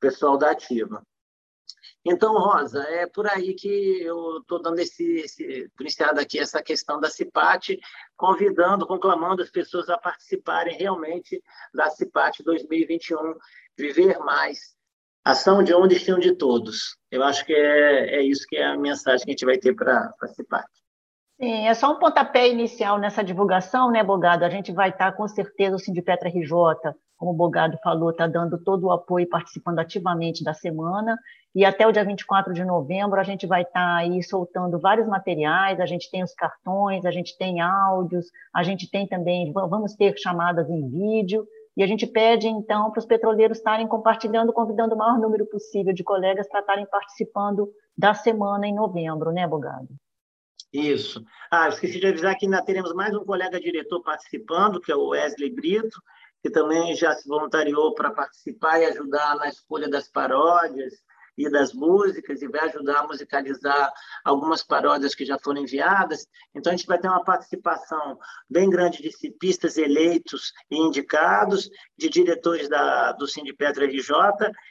pessoal 0.00 0.38
da 0.38 0.50
Ativa. 0.50 1.02
Então, 2.04 2.32
Rosa, 2.32 2.82
é 2.84 3.06
por 3.06 3.26
aí 3.26 3.54
que 3.54 4.02
eu 4.02 4.38
estou 4.38 4.62
dando 4.62 4.78
esse, 4.78 5.04
esse 5.16 5.70
iniciado 5.78 6.20
aqui 6.20 6.38
essa 6.38 6.62
questão 6.62 6.98
da 6.98 7.10
CIPAT, 7.10 7.78
convidando, 8.16 8.86
conclamando 8.86 9.42
as 9.42 9.50
pessoas 9.50 9.90
a 9.90 9.98
participarem 9.98 10.76
realmente 10.76 11.42
da 11.74 11.90
CIPAT 11.90 12.42
2021, 12.42 13.34
viver 13.76 14.18
mais, 14.20 14.77
ação 15.30 15.62
de 15.62 15.74
um 15.74 15.86
destino 15.86 16.18
de 16.18 16.34
todos. 16.34 16.96
Eu 17.10 17.22
acho 17.22 17.44
que 17.44 17.52
é, 17.52 18.16
é 18.16 18.22
isso 18.22 18.46
que 18.48 18.56
é 18.56 18.66
a 18.66 18.76
mensagem 18.76 19.24
que 19.24 19.30
a 19.30 19.32
gente 19.32 19.44
vai 19.44 19.58
ter 19.58 19.74
para 19.74 20.12
a 20.22 20.26
CIPAT. 20.28 20.64
Sim, 21.40 21.68
é 21.68 21.74
só 21.74 21.92
um 21.92 21.98
pontapé 21.98 22.48
inicial 22.48 22.98
nessa 22.98 23.22
divulgação, 23.22 23.92
né, 23.92 24.02
Bogado? 24.02 24.44
A 24.44 24.50
gente 24.50 24.72
vai 24.72 24.88
estar, 24.88 25.12
com 25.12 25.28
certeza, 25.28 25.76
o 25.76 25.78
Sindipetra 25.78 26.28
RJ, 26.28 26.50
como 27.16 27.30
o 27.30 27.34
Bogado 27.34 27.78
falou, 27.82 28.10
está 28.10 28.26
dando 28.26 28.58
todo 28.58 28.86
o 28.86 28.90
apoio 28.90 29.24
e 29.24 29.28
participando 29.28 29.78
ativamente 29.78 30.42
da 30.42 30.52
semana. 30.52 31.16
E 31.54 31.64
até 31.64 31.86
o 31.86 31.92
dia 31.92 32.04
24 32.04 32.52
de 32.52 32.64
novembro, 32.64 33.20
a 33.20 33.24
gente 33.24 33.46
vai 33.46 33.62
estar 33.62 33.96
aí 33.96 34.22
soltando 34.22 34.80
vários 34.80 35.06
materiais. 35.06 35.80
A 35.80 35.86
gente 35.86 36.10
tem 36.10 36.24
os 36.24 36.34
cartões, 36.34 37.04
a 37.04 37.10
gente 37.10 37.36
tem 37.38 37.60
áudios, 37.60 38.26
a 38.54 38.62
gente 38.62 38.90
tem 38.90 39.06
também, 39.06 39.52
vamos 39.52 39.94
ter 39.94 40.18
chamadas 40.18 40.68
em 40.68 40.88
vídeo. 40.88 41.46
E 41.78 41.82
a 41.84 41.86
gente 41.86 42.08
pede, 42.08 42.48
então, 42.48 42.90
para 42.90 42.98
os 42.98 43.06
petroleiros 43.06 43.58
estarem 43.58 43.86
compartilhando, 43.86 44.52
convidando 44.52 44.96
o 44.96 44.98
maior 44.98 45.16
número 45.16 45.46
possível 45.46 45.94
de 45.94 46.02
colegas 46.02 46.48
para 46.48 46.58
estarem 46.58 46.84
participando 46.86 47.72
da 47.96 48.12
semana 48.14 48.66
em 48.66 48.74
novembro, 48.74 49.30
né, 49.30 49.46
Bogado? 49.46 49.86
Isso. 50.72 51.24
Ah, 51.48 51.68
esqueci 51.68 52.00
de 52.00 52.08
avisar 52.08 52.36
que 52.36 52.46
ainda 52.46 52.64
teremos 52.64 52.92
mais 52.94 53.14
um 53.14 53.24
colega 53.24 53.60
diretor 53.60 54.02
participando, 54.02 54.80
que 54.80 54.90
é 54.90 54.96
o 54.96 55.10
Wesley 55.10 55.54
Brito, 55.54 56.02
que 56.42 56.50
também 56.50 56.96
já 56.96 57.14
se 57.14 57.28
voluntariou 57.28 57.94
para 57.94 58.10
participar 58.10 58.80
e 58.80 58.86
ajudar 58.86 59.36
na 59.36 59.48
escolha 59.48 59.88
das 59.88 60.08
paródias 60.08 60.94
e 61.38 61.48
das 61.48 61.72
músicas 61.72 62.42
e 62.42 62.48
vai 62.48 62.62
ajudar 62.68 62.98
a 62.98 63.06
musicalizar 63.06 63.92
algumas 64.24 64.62
paródias 64.62 65.14
que 65.14 65.24
já 65.24 65.38
foram 65.38 65.62
enviadas. 65.62 66.26
Então, 66.54 66.72
a 66.72 66.76
gente 66.76 66.86
vai 66.86 66.98
ter 66.98 67.08
uma 67.08 67.22
participação 67.22 68.18
bem 68.50 68.68
grande 68.68 69.00
de 69.00 69.12
cipistas 69.12 69.78
eleitos 69.78 70.52
e 70.68 70.76
indicados, 70.76 71.70
de 71.96 72.08
diretores 72.08 72.68
da, 72.68 73.12
do 73.12 73.28
Sindipetra 73.28 73.86
RJ 73.86 74.10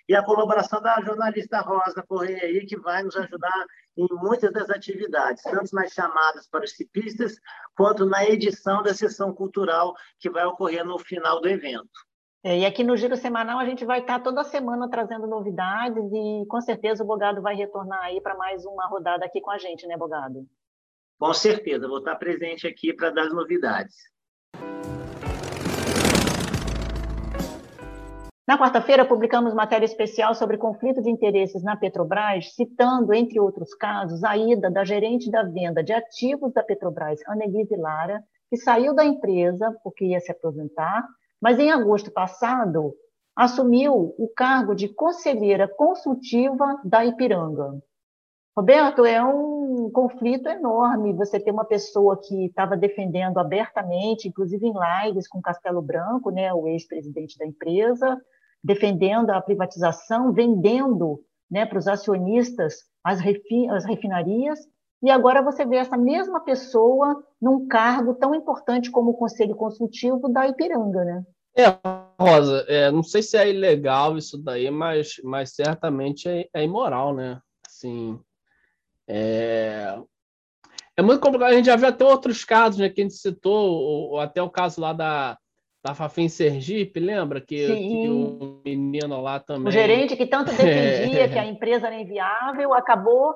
e 0.10 0.14
a 0.14 0.24
colaboração 0.24 0.82
da 0.82 1.00
jornalista 1.02 1.62
Rosa 1.62 2.04
Correia 2.06 2.44
aí, 2.44 2.66
que 2.66 2.78
vai 2.78 3.02
nos 3.02 3.16
ajudar 3.16 3.66
em 3.98 4.08
muitas 4.12 4.52
das 4.52 4.70
atividades, 4.70 5.42
tanto 5.42 5.74
nas 5.74 5.92
chamadas 5.92 6.48
para 6.48 6.66
os 6.66 6.72
cipistas, 6.72 7.40
quanto 7.76 8.06
na 8.06 8.26
edição 8.26 8.84
da 8.84 8.94
sessão 8.94 9.34
cultural 9.34 9.96
que 10.20 10.30
vai 10.30 10.46
ocorrer 10.46 10.86
no 10.86 11.00
final 11.00 11.42
do 11.42 11.48
evento. 11.48 12.07
É, 12.48 12.60
e 12.60 12.66
aqui 12.66 12.82
no 12.82 12.96
Giro 12.96 13.18
Semanal 13.18 13.60
a 13.60 13.66
gente 13.66 13.84
vai 13.84 14.00
estar 14.00 14.22
toda 14.22 14.42
semana 14.42 14.90
trazendo 14.90 15.28
novidades 15.28 16.02
e 16.14 16.46
com 16.48 16.62
certeza 16.62 17.04
o 17.04 17.06
Bogado 17.06 17.42
vai 17.42 17.54
retornar 17.54 18.00
aí 18.04 18.22
para 18.22 18.38
mais 18.38 18.66
uma 18.66 18.88
rodada 18.88 19.26
aqui 19.26 19.42
com 19.42 19.52
a 19.52 19.58
gente, 19.58 19.86
né, 19.86 19.98
Bogado? 19.98 20.48
Com 21.20 21.34
certeza, 21.34 21.90
vou 21.90 21.98
estar 21.98 22.16
presente 22.16 22.66
aqui 22.66 22.94
para 22.94 23.10
dar 23.10 23.24
as 23.24 23.34
novidades. 23.34 23.98
Na 28.48 28.58
quarta-feira, 28.58 29.04
publicamos 29.04 29.54
matéria 29.54 29.86
especial 29.86 30.34
sobre 30.34 30.58
conflito 30.58 31.02
de 31.02 31.10
interesses 31.10 31.62
na 31.62 31.76
Petrobras, 31.76 32.56
citando, 32.56 33.14
entre 33.14 33.42
outros 33.42 33.74
casos, 33.74 34.24
a 34.24 34.38
ida 34.38 34.72
da 34.72 34.86
gerente 34.86 35.30
da 35.30 35.44
venda 35.44 35.84
de 35.84 35.92
ativos 35.92 36.54
da 36.54 36.64
Petrobras, 36.64 37.20
Annelise 37.28 37.76
Lara, 37.76 38.24
que 38.50 38.56
saiu 38.56 38.96
da 38.96 39.04
empresa 39.04 39.78
porque 39.84 40.06
ia 40.06 40.22
se 40.22 40.32
aposentar 40.32 41.06
mas 41.42 41.60
em 41.60 41.72
agosto 41.72 42.12
passado 42.12 42.94
assumiu 43.36 44.16
o 44.18 44.28
cargo 44.36 44.74
de 44.74 44.90
conselheira 44.90 45.68
consultiva 45.68 46.82
da 46.84 47.06
Ipiranga. 47.06 47.80
Roberto, 48.58 49.06
é 49.06 49.24
um 49.24 49.92
conflito 49.94 50.50
enorme 50.50 51.14
você 51.14 51.40
ter 51.40 51.52
uma 51.52 51.64
pessoa 51.64 52.20
que 52.20 52.46
estava 52.46 52.76
defendendo 52.76 53.38
abertamente, 53.38 54.28
inclusive 54.28 54.66
em 54.66 54.74
lives 55.06 55.28
com 55.28 55.40
Castelo 55.40 55.80
Branco, 55.80 56.32
né, 56.32 56.52
o 56.52 56.68
ex-presidente 56.68 57.38
da 57.38 57.46
empresa, 57.46 58.20
defendendo 58.64 59.30
a 59.30 59.40
privatização, 59.40 60.34
vendendo 60.34 61.20
né, 61.50 61.68
para 61.68 61.78
os 61.78 61.88
acionistas 61.88 62.78
as, 63.04 63.20
refi 63.20 63.70
as 63.70 63.86
refinarias, 63.86 64.60
e 65.02 65.10
agora 65.10 65.42
você 65.42 65.66
vê 65.66 65.78
essa 65.78 65.98
mesma 65.98 66.40
pessoa 66.40 67.24
num 67.42 67.68
cargo 67.68 68.16
tão 68.16 68.34
importante 68.34 68.90
como 68.90 69.12
o 69.12 69.18
Conselho 69.18 69.56
Consultivo 69.56 70.28
da 70.28 70.48
Ipiranga, 70.48 71.04
né? 71.04 71.24
É, 71.56 71.66
Rosa, 72.20 72.66
é, 72.68 72.92
não 72.92 73.02
sei 73.02 73.24
se 73.24 73.36
é 73.36 73.50
ilegal 73.50 74.18
isso 74.18 74.38
daí, 74.38 74.70
mas, 74.70 75.16
mas 75.24 75.56
certamente 75.56 76.30
é, 76.30 76.48
é 76.54 76.64
imoral, 76.64 77.16
né? 77.16 77.40
Assim, 77.66 78.20
é, 79.08 79.98
é 80.96 81.02
muito 81.02 81.20
complicado. 81.20 81.52
A 81.52 81.56
gente 81.56 81.66
já 81.66 81.76
viu 81.76 81.88
até 81.88 82.04
outros 82.04 82.44
casos, 82.44 82.80
né? 82.80 82.90
Que 82.90 83.02
a 83.02 83.04
gente 83.04 83.16
citou, 83.16 83.70
ou, 83.70 84.20
até 84.20 84.42
o 84.42 84.50
caso 84.50 84.82
lá 84.82 84.94
da, 84.94 85.38
da 85.84 85.96
Fafim 85.96 86.28
Sergipe, 86.28 87.00
lembra? 87.00 87.40
Que, 87.40 87.68
que, 87.68 88.10
o 88.10 88.62
menino 88.66 89.22
lá 89.22 89.40
também. 89.40 89.68
O 89.68 89.72
gerente 89.72 90.16
que 90.16 90.26
tanto 90.26 90.52
defendia 90.58 91.24
é. 91.24 91.28
que 91.28 91.40
a 91.40 91.46
empresa 91.46 91.88
era 91.88 92.00
inviável, 92.00 92.74
acabou 92.74 93.36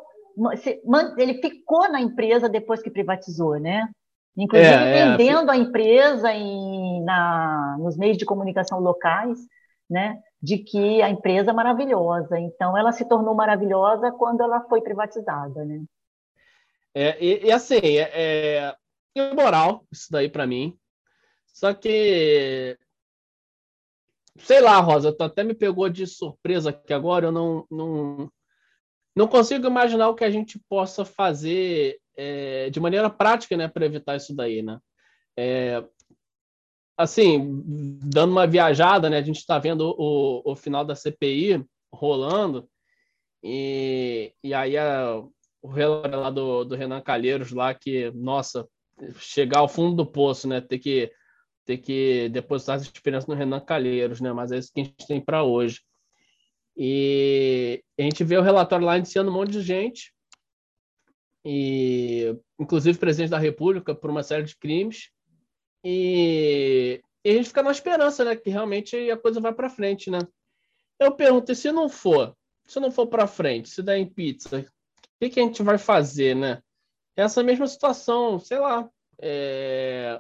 ele 1.18 1.42
ficou 1.42 1.90
na 1.92 2.02
empresa 2.02 2.50
depois 2.50 2.82
que 2.82 2.90
privatizou, 2.90 3.60
né? 3.60 3.90
Inclusive 4.38 4.72
é, 4.72 4.98
é, 4.98 5.18
vendendo 5.18 5.50
a 5.50 5.58
empresa 5.58 6.32
em, 6.34 7.04
na, 7.04 7.78
nos 7.80 7.98
meios 7.98 8.18
de 8.18 8.26
comunicação 8.26 8.80
locais, 8.80 9.40
né? 9.90 10.20
De 10.42 10.58
que 10.58 11.02
a 11.02 11.10
empresa 11.10 11.52
é 11.52 11.54
maravilhosa. 11.54 12.40
Então, 12.40 12.78
ela 12.78 12.92
se 12.92 13.06
tornou 13.06 13.36
maravilhosa 13.36 14.12
quando 14.12 14.42
ela 14.42 14.62
foi 14.62 14.82
privatizada, 14.82 15.66
né? 15.66 15.84
É, 16.94 17.18
e, 17.24 17.46
e 17.48 17.52
assim, 17.52 17.80
é, 17.82 18.10
é 18.14 18.76
imoral 19.16 19.86
isso 19.92 20.08
daí 20.12 20.30
para 20.30 20.48
mim. 20.48 20.78
Só 21.54 21.74
que 21.74 22.78
sei 24.38 24.62
lá, 24.62 24.80
Rosa, 24.80 25.12
tu 25.12 25.24
até 25.24 25.44
me 25.44 25.54
pegou 25.54 25.90
de 25.90 26.08
surpresa 26.08 26.70
aqui 26.70 26.94
agora, 26.94 27.28
eu 27.28 27.32
não, 27.32 27.66
não, 27.70 28.32
não 29.16 29.28
consigo 29.28 29.68
imaginar 29.68 30.10
o 30.10 30.16
que 30.16 30.24
a 30.24 30.30
gente 30.30 30.60
possa 30.70 31.04
fazer 31.04 32.00
é, 32.16 32.70
de 32.70 32.80
maneira 32.80 33.10
prática, 33.10 33.58
né, 33.58 33.68
para 33.68 33.86
evitar 33.86 34.16
isso 34.16 34.36
daí, 34.36 34.62
né? 34.62 34.80
É, 35.38 35.84
assim, 36.98 37.62
dando 38.04 38.32
uma 38.32 38.48
viajada, 38.48 39.10
né, 39.10 39.18
a 39.18 39.24
gente 39.24 39.38
está 39.38 39.58
vendo 39.58 39.96
o, 39.98 40.52
o 40.52 40.56
final 40.56 40.86
da 40.86 40.96
CPI 40.96 41.66
rolando, 41.94 42.70
e, 43.44 44.34
e 44.44 44.54
aí 44.54 44.78
a, 44.78 45.22
o 45.62 45.68
relatório 45.68 46.20
lá 46.20 46.30
do, 46.30 46.64
do 46.64 46.76
Renan 46.76 47.02
Calheiros 47.02 47.52
lá, 47.52 47.74
que, 47.74 48.12
nossa, 48.12 48.68
chegar 49.18 49.60
ao 49.60 49.70
fundo 49.70 49.96
do 49.96 50.06
poço, 50.06 50.48
né, 50.48 50.62
ter 50.62 50.80
que 50.80 51.12
ter 51.66 51.78
que 51.78 52.28
depositar 52.30 52.76
as 52.76 52.82
esperanças 52.82 53.28
no 53.28 53.36
Renan 53.36 53.60
Calheiros, 53.60 54.20
né? 54.20 54.34
Mas 54.34 54.52
é 54.52 54.58
isso 54.58 54.72
que 54.74 54.82
a 54.82 54.84
gente 54.84 55.08
tem 55.08 55.22
para 55.22 55.44
hoje. 55.44 55.82
E 56.84 57.84
a 58.00 58.02
gente 58.02 58.24
vê 58.24 58.36
o 58.38 58.42
relatório 58.42 58.88
lá 58.88 58.98
indiciando 58.98 59.30
um 59.30 59.34
monte 59.36 59.52
de 59.52 59.62
gente, 59.62 60.12
e 61.46 62.36
inclusive 62.60 62.98
presidente 62.98 63.30
da 63.30 63.38
República 63.38 63.94
por 63.94 64.10
uma 64.10 64.24
série 64.24 64.46
de 64.46 64.58
crimes. 64.58 65.12
E, 65.86 67.00
e 67.24 67.30
a 67.30 67.34
gente 67.34 67.50
fica 67.50 67.62
na 67.62 67.70
esperança, 67.70 68.26
né, 68.26 68.36
que 68.36 68.50
realmente 68.50 69.12
a 69.12 69.16
coisa 69.16 69.40
vai 69.40 69.54
para 69.54 69.70
frente, 69.70 70.10
né? 70.10 70.22
Eu 71.00 71.12
pergunto, 71.12 71.54
se 71.54 71.72
não 71.72 71.88
for, 71.88 72.36
se 72.66 72.80
não 72.80 72.90
for 72.90 73.06
para 73.06 73.28
frente, 73.28 73.70
se 73.70 73.84
der 73.84 74.00
em 74.00 74.10
pizza, 74.10 74.58
o 74.58 74.66
que, 75.20 75.30
que 75.30 75.40
a 75.40 75.44
gente 75.44 75.62
vai 75.62 75.78
fazer, 75.78 76.36
né? 76.36 76.64
Essa 77.16 77.44
mesma 77.44 77.68
situação, 77.68 78.40
sei 78.40 78.58
lá, 78.58 78.90
é, 79.20 80.20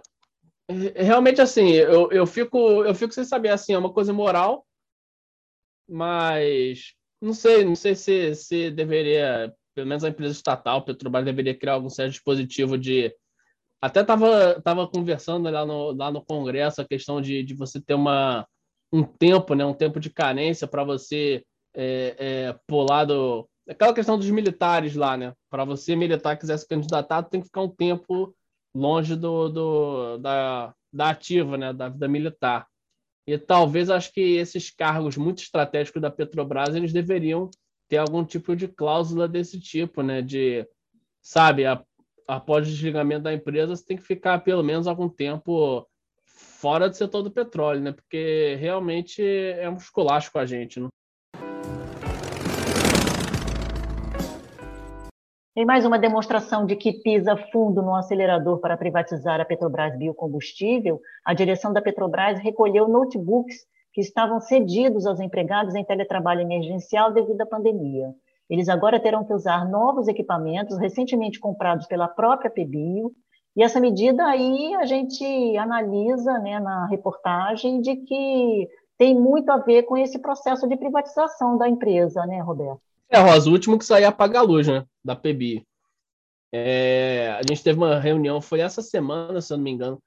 realmente 0.95 1.41
assim, 1.41 1.71
eu, 1.71 2.11
eu 2.11 2.27
fico 2.27 2.83
eu 2.83 2.93
fico 2.93 3.15
sem 3.15 3.23
saber 3.23 3.49
assim, 3.49 3.73
é 3.73 3.77
uma 3.79 3.91
coisa 3.91 4.13
moral, 4.13 4.63
mas 5.91 6.93
não 7.21 7.33
sei, 7.33 7.65
não 7.65 7.75
sei 7.75 7.95
se, 7.95 8.33
se 8.35 8.71
deveria, 8.71 9.53
pelo 9.75 9.87
menos 9.87 10.03
a 10.03 10.09
empresa 10.09 10.33
estatal, 10.33 10.83
Petrobras 10.83 11.25
deveria 11.25 11.57
criar 11.57 11.73
algum 11.73 11.89
certo 11.89 12.11
dispositivo 12.11 12.77
de 12.77 13.13
até 13.81 14.01
estava 14.01 14.61
tava 14.61 14.87
conversando 14.87 15.49
lá 15.49 15.65
no, 15.65 15.91
lá 15.91 16.11
no 16.11 16.23
Congresso 16.23 16.81
a 16.81 16.87
questão 16.87 17.19
de, 17.19 17.43
de 17.43 17.55
você 17.55 17.81
ter 17.81 17.95
uma, 17.95 18.47
um 18.93 19.03
tempo, 19.03 19.55
né, 19.55 19.65
um 19.65 19.73
tempo 19.73 19.99
de 19.99 20.09
carência 20.09 20.67
para 20.67 20.83
você 20.83 21.43
é, 21.75 22.15
é, 22.19 22.59
pular 22.67 23.05
do. 23.05 23.49
Aquela 23.67 23.93
questão 23.93 24.17
dos 24.17 24.29
militares 24.29 24.95
lá, 24.95 25.15
né? 25.15 25.33
Para 25.49 25.63
você, 25.63 25.95
militar, 25.95 26.37
quiser 26.37 26.57
se 26.57 26.67
candidatar, 26.67 27.23
tem 27.23 27.39
que 27.39 27.47
ficar 27.47 27.61
um 27.61 27.69
tempo 27.69 28.35
longe 28.75 29.15
do, 29.15 29.49
do, 29.49 30.17
da, 30.17 30.73
da 30.91 31.09
ativa, 31.09 31.57
né, 31.57 31.73
da 31.73 31.89
vida 31.89 32.07
militar. 32.07 32.67
E 33.27 33.37
talvez 33.37 33.89
acho 33.89 34.11
que 34.11 34.37
esses 34.37 34.69
cargos 34.69 35.15
muito 35.15 35.41
estratégicos 35.41 36.01
da 36.01 36.09
Petrobras 36.09 36.75
eles 36.75 36.91
deveriam 36.91 37.49
ter 37.87 37.97
algum 37.97 38.25
tipo 38.25 38.55
de 38.55 38.67
cláusula 38.67 39.27
desse 39.27 39.59
tipo, 39.59 40.01
né, 40.01 40.21
de 40.21 40.67
sabe, 41.21 41.65
a, 41.65 41.83
após 42.27 42.67
o 42.67 42.71
desligamento 42.71 43.23
da 43.23 43.33
empresa, 43.33 43.75
você 43.75 43.85
tem 43.85 43.97
que 43.97 44.03
ficar 44.03 44.39
pelo 44.39 44.63
menos 44.63 44.87
algum 44.87 45.07
tempo 45.09 45.87
fora 46.25 46.89
do 46.89 46.95
setor 46.95 47.21
do 47.21 47.31
petróleo, 47.31 47.81
né? 47.81 47.91
Porque 47.91 48.55
realmente 48.59 49.21
é 49.21 49.69
um 49.69 49.75
esculacho 49.75 50.31
com 50.31 50.39
a 50.39 50.45
gente, 50.45 50.79
né? 50.79 50.87
Em 55.53 55.65
mais 55.65 55.85
uma 55.85 55.99
demonstração 55.99 56.65
de 56.65 56.77
que 56.77 56.93
pisa 56.93 57.35
fundo 57.51 57.81
no 57.81 57.93
acelerador 57.93 58.59
para 58.59 58.77
privatizar 58.77 59.41
a 59.41 59.43
Petrobras 59.43 59.97
Biocombustível, 59.97 61.01
a 61.25 61.33
direção 61.33 61.73
da 61.73 61.81
Petrobras 61.81 62.39
recolheu 62.39 62.87
notebooks 62.87 63.57
que 63.91 63.99
estavam 63.99 64.39
cedidos 64.39 65.05
aos 65.05 65.19
empregados 65.19 65.75
em 65.75 65.83
teletrabalho 65.83 66.39
emergencial 66.39 67.11
devido 67.11 67.41
à 67.41 67.45
pandemia. 67.45 68.13
Eles 68.49 68.69
agora 68.69 68.97
terão 68.97 69.25
que 69.25 69.33
usar 69.33 69.69
novos 69.69 70.07
equipamentos 70.07 70.77
recentemente 70.77 71.37
comprados 71.37 71.85
pela 71.85 72.07
própria 72.07 72.49
PBio, 72.49 73.11
e 73.53 73.61
essa 73.61 73.81
medida 73.81 74.25
aí 74.25 74.73
a 74.75 74.85
gente 74.85 75.57
analisa 75.57 76.39
né, 76.39 76.61
na 76.61 76.85
reportagem 76.85 77.81
de 77.81 77.97
que 77.97 78.69
tem 78.97 79.19
muito 79.19 79.49
a 79.49 79.57
ver 79.57 79.83
com 79.83 79.97
esse 79.97 80.17
processo 80.17 80.65
de 80.65 80.77
privatização 80.77 81.57
da 81.57 81.67
empresa, 81.67 82.25
né, 82.25 82.39
Roberto? 82.39 82.90
É, 83.11 83.19
Rosa, 83.19 83.49
o 83.49 83.53
último 83.53 83.77
que 83.77 83.83
saiu 83.83 84.05
é 84.05 84.07
apagar 84.07 84.41
a 84.41 84.45
luz, 84.45 84.67
né? 84.67 84.85
Da 85.03 85.17
PBI. 85.17 85.67
É, 86.53 87.37
a 87.37 87.41
gente 87.47 87.61
teve 87.61 87.77
uma 87.77 87.99
reunião, 87.99 88.39
foi 88.39 88.61
essa 88.61 88.81
semana, 88.81 89.41
se 89.41 89.51
eu 89.51 89.57
não 89.57 89.63
me 89.65 89.71
engano, 89.71 90.01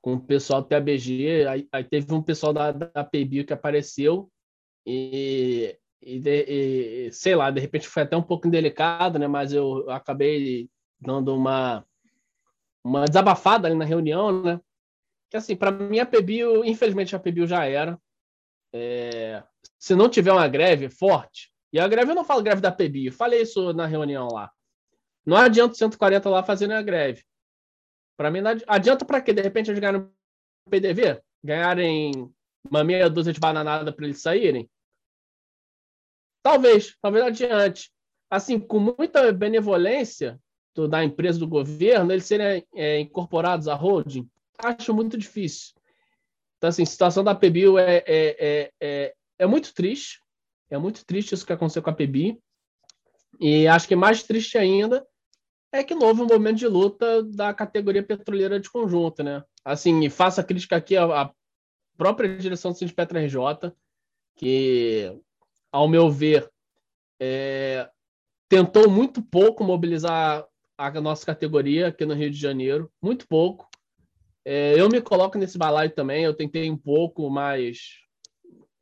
com 0.00 0.14
o 0.14 0.20
pessoal 0.20 0.62
do 0.62 0.68
PABG. 0.68 1.46
Aí, 1.48 1.68
aí 1.72 1.82
teve 1.84 2.14
um 2.14 2.22
pessoal 2.22 2.52
da, 2.52 2.70
da 2.70 3.04
PBI 3.04 3.44
que 3.44 3.52
apareceu 3.52 4.30
e, 4.86 5.76
e, 6.00 6.20
de, 6.20 6.44
e, 6.48 7.12
sei 7.12 7.34
lá, 7.34 7.50
de 7.50 7.60
repente 7.60 7.88
foi 7.88 8.04
até 8.04 8.16
um 8.16 8.22
pouco 8.22 8.46
indelicado, 8.46 9.18
né? 9.18 9.26
Mas 9.26 9.52
eu 9.52 9.90
acabei 9.90 10.70
dando 11.00 11.34
uma, 11.34 11.84
uma 12.84 13.04
desabafada 13.04 13.66
ali 13.66 13.76
na 13.76 13.84
reunião, 13.84 14.42
né? 14.42 14.60
Que 15.28 15.36
assim, 15.36 15.56
para 15.56 15.72
mim 15.72 15.98
a 15.98 16.06
PBio, 16.06 16.64
infelizmente 16.64 17.16
a 17.16 17.18
PBio 17.18 17.48
já 17.48 17.64
era. 17.66 18.00
É, 18.72 19.42
se 19.76 19.96
não 19.96 20.08
tiver 20.08 20.32
uma 20.32 20.46
greve 20.46 20.88
forte, 20.88 21.50
e 21.72 21.78
a 21.78 21.86
greve, 21.86 22.10
eu 22.10 22.14
não 22.14 22.24
falo 22.24 22.42
greve 22.42 22.60
da 22.60 22.72
PBI, 22.72 23.10
falei 23.10 23.42
isso 23.42 23.72
na 23.72 23.86
reunião 23.86 24.28
lá. 24.28 24.50
Não 25.24 25.36
adianta 25.36 25.74
140 25.74 26.28
lá 26.30 26.42
fazendo 26.42 26.72
a 26.72 26.82
greve. 26.82 27.22
Para 28.16 28.30
mim, 28.30 28.40
adianta 28.66 29.04
para 29.04 29.20
quê? 29.20 29.32
De 29.32 29.42
repente 29.42 29.70
eles 29.70 29.80
ganharem 29.80 30.10
PDV? 30.68 31.22
Ganharem 31.44 32.32
uma 32.68 32.82
meia 32.82 33.08
dúzia 33.08 33.32
de 33.32 33.40
bananada 33.40 33.92
para 33.92 34.04
eles 34.06 34.20
saírem? 34.20 34.68
Talvez, 36.42 36.96
talvez 37.00 37.24
adiante. 37.24 37.92
Assim, 38.30 38.58
com 38.58 38.94
muita 38.98 39.32
benevolência 39.32 40.40
do, 40.74 40.88
da 40.88 41.04
empresa, 41.04 41.38
do 41.38 41.46
governo, 41.46 42.12
eles 42.12 42.24
serem 42.24 42.66
é, 42.74 43.00
incorporados 43.00 43.68
à 43.68 43.74
holding, 43.74 44.28
acho 44.58 44.94
muito 44.94 45.16
difícil. 45.16 45.74
Então, 46.56 46.68
assim, 46.68 46.82
a 46.82 46.86
situação 46.86 47.22
da 47.22 47.34
PBIL 47.34 47.78
é, 47.78 47.96
é, 47.98 48.04
é, 48.06 48.72
é, 48.80 49.14
é 49.38 49.46
muito 49.46 49.72
triste, 49.72 50.22
é 50.70 50.78
muito 50.78 51.04
triste 51.04 51.34
isso 51.34 51.46
que 51.46 51.52
aconteceu 51.52 51.82
com 51.82 51.90
a 51.90 51.94
PB. 51.94 52.38
E 53.40 53.66
acho 53.68 53.86
que 53.86 53.96
mais 53.96 54.22
triste 54.22 54.58
ainda 54.58 55.06
é 55.72 55.84
que 55.84 55.94
não 55.94 56.08
houve 56.08 56.22
um 56.22 56.26
momento 56.26 56.58
de 56.58 56.66
luta 56.66 57.22
da 57.22 57.52
categoria 57.52 58.02
petroleira 58.02 58.58
de 58.58 58.70
conjunto, 58.70 59.22
né? 59.22 59.44
Assim, 59.64 60.08
faço 60.08 60.40
a 60.40 60.44
crítica 60.44 60.76
aqui 60.76 60.96
à, 60.96 61.30
própria 61.96 62.38
direção 62.38 62.70
do 62.72 62.78
Sindicato 62.78 63.16
RJ, 63.16 63.72
que, 64.36 65.12
ao 65.70 65.88
meu 65.88 66.08
ver, 66.08 66.48
é, 67.20 67.90
tentou 68.48 68.88
muito 68.88 69.20
pouco 69.20 69.64
mobilizar 69.64 70.46
a 70.78 70.90
nossa 71.00 71.26
categoria 71.26 71.88
aqui 71.88 72.06
no 72.06 72.14
Rio 72.14 72.30
de 72.30 72.38
Janeiro, 72.38 72.90
muito 73.02 73.26
pouco. 73.26 73.68
É, 74.44 74.80
eu 74.80 74.88
me 74.88 75.02
coloco 75.02 75.36
nesse 75.36 75.58
balaio 75.58 75.90
também, 75.90 76.24
eu 76.24 76.32
tentei 76.32 76.70
um 76.70 76.76
pouco, 76.76 77.28
mas 77.28 77.98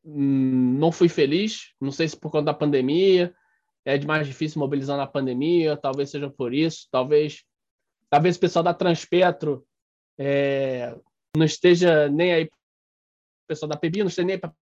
não 0.07 0.92
fui 0.92 1.09
feliz, 1.09 1.73
não 1.81 1.90
sei 1.90 2.09
se 2.09 2.16
por 2.16 2.31
conta 2.31 2.47
da 2.47 2.55
pandemia, 2.55 3.35
é 3.85 3.99
de 3.99 4.07
mais 4.07 4.27
difícil 4.27 4.61
mobilizar 4.61 4.97
na 4.97 5.07
pandemia, 5.07 5.77
talvez 5.77 6.11
seja 6.11 6.31
por 6.31 6.55
isso, 6.55 6.88
talvez 6.90 7.45
talvez 8.09 8.37
o 8.37 8.40
pessoal 8.40 8.62
da 8.62 8.73
Transpetro 8.73 9.66
é, 10.16 10.97
não 11.37 11.45
esteja 11.45 12.09
nem 12.09 12.33
aí, 12.33 12.45
o 12.45 13.47
pessoal 13.49 13.69
da 13.69 13.77
PBI 13.77 14.01
não 14.01 14.07
esteja 14.07 14.27
nem 14.27 14.38
para 14.38 14.55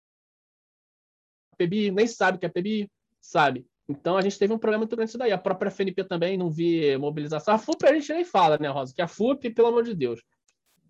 PBI, 1.59 1.90
nem 1.90 2.07
sabe 2.07 2.38
que 2.38 2.46
é 2.46 2.48
PBI, 2.48 2.90
sabe? 3.20 3.66
Então 3.88 4.16
a 4.16 4.22
gente 4.22 4.38
teve 4.38 4.52
um 4.52 4.59
problema 4.59 4.80
muito 4.80 4.96
grande 4.96 5.11
isso 5.11 5.18
daí. 5.18 5.30
A 5.30 5.38
própria 5.38 5.70
FNP 5.70 6.04
também 6.04 6.37
não 6.37 6.50
vi 6.50 6.96
mobilização. 6.96 7.54
A 7.54 7.59
FUP 7.59 7.87
a 7.87 7.92
gente 7.92 8.12
nem 8.12 8.24
fala, 8.24 8.59
né, 8.59 8.68
Rosa? 8.68 8.94
Que 8.94 9.02
a 9.02 9.09
FUP, 9.09 9.50
pelo 9.50 9.68
amor 9.68 9.85
de 9.85 9.94
Deus. 9.94 10.22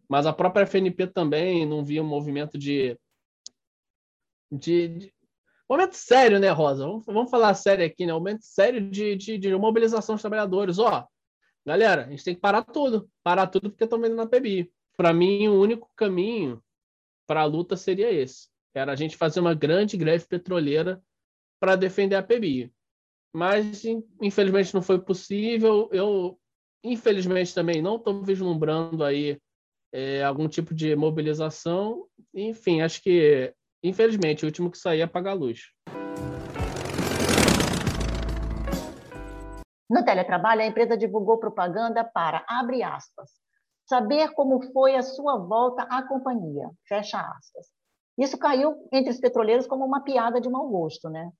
Mas 0.08 0.26
a 0.26 0.32
própria 0.32 0.62
FNP 0.62 1.08
também 1.08 1.66
não 1.66 1.84
vi 1.84 2.00
um 2.00 2.06
movimento 2.06 2.56
de 2.56 2.96
de, 4.56 4.88
de, 4.88 5.14
momento 5.68 5.94
sério, 5.94 6.38
né, 6.38 6.50
Rosa? 6.50 6.86
Vamos, 6.86 7.06
vamos 7.06 7.30
falar 7.30 7.54
sério 7.54 7.84
aqui, 7.84 8.06
né? 8.06 8.12
Momento 8.12 8.42
sério 8.42 8.90
de, 8.90 9.16
de, 9.16 9.38
de 9.38 9.54
mobilização 9.56 10.14
dos 10.14 10.22
trabalhadores. 10.22 10.78
Ó, 10.78 11.06
galera, 11.66 12.06
a 12.06 12.10
gente 12.10 12.24
tem 12.24 12.34
que 12.34 12.40
parar 12.40 12.62
tudo, 12.62 13.08
parar 13.22 13.46
tudo 13.46 13.70
porque 13.70 13.84
estão 13.84 14.00
vendo 14.00 14.16
na 14.16 14.26
PBI. 14.26 14.70
Para 14.96 15.12
mim, 15.12 15.48
o 15.48 15.60
único 15.60 15.90
caminho 15.96 16.62
para 17.26 17.42
a 17.42 17.46
luta 17.46 17.76
seria 17.76 18.12
esse: 18.12 18.48
era 18.74 18.92
a 18.92 18.96
gente 18.96 19.16
fazer 19.16 19.40
uma 19.40 19.54
grande 19.54 19.96
greve 19.96 20.26
petroleira 20.26 21.02
para 21.60 21.76
defender 21.76 22.16
a 22.16 22.22
PBI. 22.22 22.72
Mas, 23.32 23.82
infelizmente, 24.22 24.74
não 24.74 24.82
foi 24.82 25.00
possível. 25.00 25.88
Eu, 25.92 26.38
infelizmente, 26.84 27.54
também 27.54 27.82
não 27.82 27.96
estou 27.96 28.22
vislumbrando 28.22 29.02
aí 29.02 29.40
é, 29.92 30.22
algum 30.22 30.46
tipo 30.46 30.74
de 30.74 30.94
mobilização. 30.94 32.06
Enfim, 32.32 32.80
acho 32.80 33.02
que 33.02 33.52
Infelizmente, 33.84 34.44
o 34.44 34.46
último 34.46 34.70
que 34.70 34.78
sair 34.78 35.00
é 35.00 35.02
apagar 35.02 35.34
a 35.34 35.36
luz. 35.36 35.60
No 39.90 40.02
teletrabalho, 40.02 40.62
a 40.62 40.66
empresa 40.66 40.96
divulgou 40.96 41.38
propaganda 41.38 42.02
para, 42.02 42.42
abre 42.48 42.82
aspas, 42.82 43.30
saber 43.86 44.32
como 44.32 44.62
foi 44.72 44.96
a 44.96 45.02
sua 45.02 45.36
volta 45.36 45.82
à 45.82 46.02
companhia. 46.02 46.70
Fecha 46.88 47.20
aspas. 47.20 47.66
Isso 48.16 48.38
caiu 48.38 48.88
entre 48.90 49.10
os 49.10 49.20
petroleiros 49.20 49.66
como 49.66 49.84
uma 49.84 50.02
piada 50.02 50.40
de 50.40 50.48
mau 50.48 50.66
gosto, 50.66 51.10
né? 51.10 51.30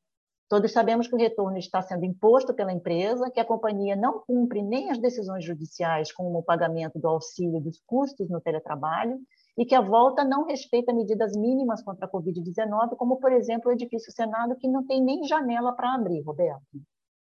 Todos 0.47 0.71
sabemos 0.71 1.09
que 1.09 1.15
o 1.15 1.19
retorno 1.19 1.57
está 1.57 1.81
sendo 1.81 2.05
imposto 2.05 2.53
pela 2.53 2.75
empresa, 2.75 3.31
que 3.31 3.41
a 3.41 3.45
companhia 3.45 3.97
não 3.97 4.23
cumpre 4.27 4.63
nem 4.63 4.91
as 4.91 4.99
decisões 4.99 5.43
judiciais 5.43 6.13
como 6.13 6.39
o 6.39 6.43
pagamento 6.43 6.99
do 6.99 7.09
auxílio 7.09 7.59
dos 7.59 7.81
custos 7.87 8.29
no 8.29 8.43
teletrabalho 8.43 9.19
e 9.57 9.65
que 9.65 9.75
a 9.75 9.81
volta 9.81 10.25
não 10.25 10.47
respeita 10.47 10.93
medidas 10.93 11.37
mínimas 11.37 11.83
contra 11.83 12.07
a 12.07 12.11
Covid-19, 12.11 12.97
como, 12.97 13.19
por 13.19 13.33
exemplo, 13.33 13.71
o 13.71 13.73
edifício 13.73 14.13
Senado, 14.13 14.57
que 14.57 14.67
não 14.67 14.85
tem 14.85 15.03
nem 15.03 15.25
janela 15.25 15.73
para 15.73 15.95
abrir, 15.95 16.21
Roberto. 16.23 16.63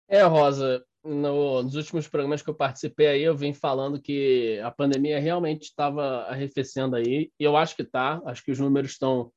É, 0.08 0.24
Rosa, 0.24 0.86
no, 1.04 1.64
nos 1.64 1.76
últimos 1.76 2.08
programas 2.08 2.42
que 2.42 2.50
eu 2.50 2.56
participei 2.56 3.08
aí, 3.08 3.24
eu 3.24 3.36
vim 3.36 3.54
falando 3.54 4.02
que 4.02 4.60
a 4.64 4.72
pandemia 4.72 5.20
realmente 5.20 5.64
estava 5.64 6.24
arrefecendo 6.24 6.96
aí, 6.96 7.32
e 7.40 7.44
eu 7.44 7.58
acho 7.58 7.76
que 7.76 7.82
está, 7.82 8.22
acho 8.26 8.44
que 8.44 8.52
os 8.52 8.60
números 8.60 8.92
estão 8.92 9.32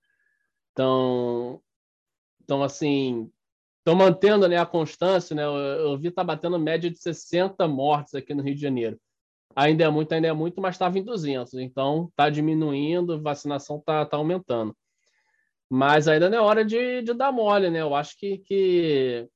tão, 0.75 1.61
tão 2.47 2.63
assim, 2.63 3.31
estão 3.79 3.97
mantendo 3.97 4.47
né, 4.47 4.57
a 4.59 4.67
constância, 4.67 5.35
né? 5.35 5.45
Eu, 5.45 5.55
eu 5.55 5.99
vi 5.99 6.11
tá 6.11 6.23
batendo 6.23 6.59
média 6.59 6.91
de 6.91 6.99
60 6.99 7.67
mortes 7.67 8.15
aqui 8.15 8.35
no 8.35 8.43
Rio 8.43 8.55
de 8.55 8.61
Janeiro. 8.61 9.01
Ainda 9.57 9.85
é 9.85 9.89
muito, 9.89 10.13
ainda 10.13 10.29
é 10.29 10.33
muito, 10.33 10.61
mas 10.61 10.75
estava 10.75 10.99
em 10.99 11.05
200. 11.05 11.55
Então, 11.55 12.07
está 12.11 12.31
diminuindo, 12.31 13.21
vacinação 13.21 13.79
está 13.79 14.05
tá 14.07 14.17
aumentando. 14.17 14.77
Mas 15.71 16.09
ainda 16.09 16.31
não 16.31 16.39
é 16.39 16.41
hora 16.41 16.65
de, 16.65 17.03
de 17.03 17.13
dar 17.13 17.33
mole, 17.33 17.69
né? 17.71 17.83
Eu 17.83 17.95
acho 17.95 18.17
que, 18.19 18.39
que 18.39 19.29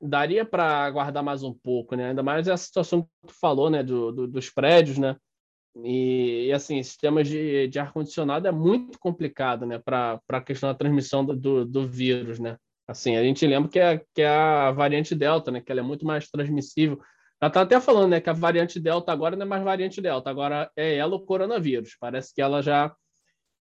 daria 0.00 0.44
para 0.44 0.84
aguardar 0.84 1.22
mais 1.22 1.42
um 1.42 1.54
pouco, 1.54 1.94
né? 1.94 2.10
Ainda 2.10 2.22
mais 2.22 2.48
a 2.48 2.56
situação 2.56 3.02
que 3.02 3.08
tu 3.28 3.34
falou, 3.40 3.70
né? 3.70 3.82
Do, 3.82 4.12
do 4.12 4.26
dos 4.26 4.50
prédios, 4.50 4.98
né? 4.98 5.16
E, 5.84 6.46
e, 6.48 6.52
assim, 6.52 6.82
sistemas 6.82 7.28
de, 7.28 7.68
de 7.68 7.78
ar-condicionado 7.78 8.48
é 8.48 8.52
muito 8.52 8.98
complicado, 8.98 9.64
né? 9.64 9.78
Para 9.78 10.20
a 10.28 10.40
questão 10.40 10.68
da 10.68 10.74
transmissão 10.74 11.24
do, 11.24 11.36
do, 11.36 11.64
do 11.64 11.88
vírus, 11.88 12.38
né? 12.38 12.56
Assim, 12.88 13.16
a 13.16 13.22
gente 13.22 13.46
lembra 13.46 13.70
que 13.70 13.78
é, 13.78 14.02
que 14.14 14.22
é 14.22 14.28
a 14.28 14.72
variante 14.72 15.14
Delta, 15.14 15.50
né? 15.50 15.60
Que 15.60 15.70
ela 15.70 15.80
é 15.80 15.84
muito 15.84 16.04
mais 16.04 16.28
transmissível. 16.28 17.00
Ela 17.40 17.48
está 17.48 17.62
até 17.62 17.80
falando, 17.80 18.10
né? 18.10 18.20
Que 18.20 18.28
a 18.28 18.34
variante 18.34 18.78
Delta 18.78 19.12
agora 19.12 19.34
não 19.34 19.46
é 19.46 19.48
mais 19.48 19.62
variante 19.62 20.00
Delta, 20.00 20.28
agora 20.28 20.70
é 20.76 20.96
ela 20.96 21.16
o 21.16 21.24
coronavírus. 21.24 21.96
Parece 21.98 22.34
que 22.34 22.42
ela 22.42 22.62
já 22.62 22.94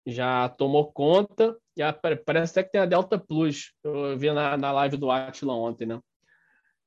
já 0.06 0.50
tomou 0.50 0.92
conta. 0.92 1.56
E 1.78 1.82
a, 1.82 1.94
parece 1.94 2.52
até 2.52 2.64
que 2.64 2.72
tem 2.72 2.82
a 2.82 2.86
Delta 2.86 3.18
Plus. 3.18 3.74
Eu 3.84 4.18
vi 4.18 4.32
na, 4.32 4.58
na 4.58 4.72
live 4.72 4.98
do 4.98 5.10
Atila 5.10 5.54
ontem, 5.54 5.86
né? 5.86 6.00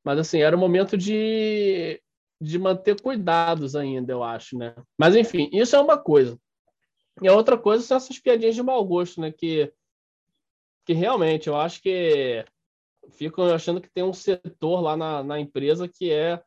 Mas 0.04 0.18
assim, 0.18 0.42
era 0.42 0.54
o 0.54 0.58
momento 0.58 0.96
de, 0.98 2.00
de 2.40 2.58
manter 2.58 3.00
cuidados 3.00 3.74
ainda, 3.74 4.12
eu 4.12 4.22
acho, 4.22 4.58
né? 4.58 4.74
Mas 4.98 5.16
enfim, 5.16 5.48
isso 5.52 5.74
é 5.74 5.80
uma 5.80 5.96
coisa. 5.96 6.38
E 7.22 7.28
a 7.28 7.32
outra 7.32 7.56
coisa 7.56 7.82
são 7.82 7.96
essas 7.96 8.18
piadinhas 8.18 8.54
de 8.54 8.62
mau 8.62 8.84
gosto, 8.84 9.20
né? 9.20 9.32
Que 9.32 9.72
que 10.86 10.92
realmente 10.92 11.48
eu 11.48 11.56
acho 11.56 11.80
que 11.80 12.44
ficam 13.12 13.46
achando 13.46 13.80
que 13.80 13.90
tem 13.90 14.04
um 14.04 14.12
setor 14.12 14.82
lá 14.82 14.94
na, 14.96 15.22
na 15.22 15.40
empresa 15.40 15.88
que 15.88 16.10
é, 16.10 16.42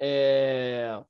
é 0.00 1.00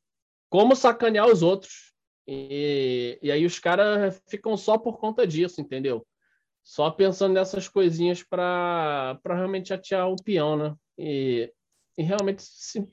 como 0.50 0.74
sacanear 0.74 1.28
os 1.28 1.42
outros. 1.42 1.92
E, 2.26 3.18
e 3.22 3.30
aí 3.32 3.46
os 3.46 3.58
caras 3.58 4.20
ficam 4.28 4.56
só 4.56 4.76
por 4.76 4.98
conta 4.98 5.26
disso, 5.26 5.60
entendeu? 5.60 6.06
Só 6.62 6.90
pensando 6.90 7.34
nessas 7.34 7.68
coisinhas 7.68 8.22
para 8.22 9.18
realmente 9.24 9.68
chatear 9.68 10.08
o 10.08 10.16
peão, 10.16 10.56
né? 10.56 10.74
E, 10.98 11.52
e 11.96 12.02
realmente 12.02 12.42
se, 12.42 12.86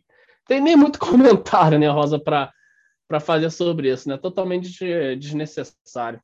tem 0.47 0.61
nem 0.61 0.75
muito 0.75 0.97
comentário, 0.99 1.77
né, 1.77 1.87
Rosa, 1.89 2.19
para 2.19 3.19
fazer 3.19 3.49
sobre 3.49 3.91
isso, 3.91 4.07
né? 4.07 4.17
Totalmente 4.17 4.69
desnecessário. 5.17 6.21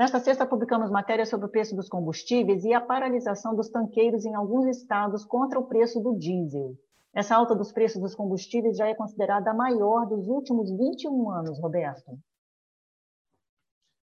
Nesta 0.00 0.18
sexta, 0.18 0.46
publicamos 0.46 0.90
matéria 0.90 1.26
sobre 1.26 1.44
o 1.44 1.50
preço 1.50 1.76
dos 1.76 1.86
combustíveis 1.86 2.64
e 2.64 2.72
a 2.72 2.80
paralisação 2.80 3.54
dos 3.54 3.68
tanqueiros 3.68 4.24
em 4.24 4.34
alguns 4.34 4.64
estados 4.64 5.26
contra 5.26 5.58
o 5.58 5.66
preço 5.66 6.00
do 6.00 6.16
diesel. 6.16 6.74
Essa 7.12 7.36
alta 7.36 7.54
dos 7.54 7.70
preços 7.70 8.00
dos 8.00 8.14
combustíveis 8.14 8.78
já 8.78 8.88
é 8.88 8.94
considerada 8.94 9.50
a 9.50 9.54
maior 9.54 10.06
dos 10.06 10.26
últimos 10.26 10.70
21 10.70 11.30
anos, 11.30 11.60
Roberto. 11.60 12.18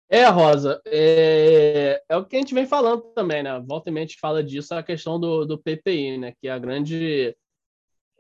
É, 0.09 0.25
Rosa, 0.27 0.81
é, 0.87 2.01
é, 2.09 2.17
o 2.17 2.25
que 2.25 2.37
a 2.37 2.39
gente 2.39 2.55
vem 2.55 2.65
falando 2.65 3.03
também, 3.13 3.43
né? 3.43 3.59
Volta 3.59 3.91
e 3.91 3.93
mente 3.93 4.21
fala 4.21 4.41
disso, 4.41 4.73
a 4.77 4.85
questão 4.85 5.19
do, 5.19 5.45
do 5.45 5.59
PPI, 5.59 6.17
né? 6.17 6.33
Que 6.41 6.47
é 6.47 6.53
a 6.53 6.61
grande, 6.61 7.37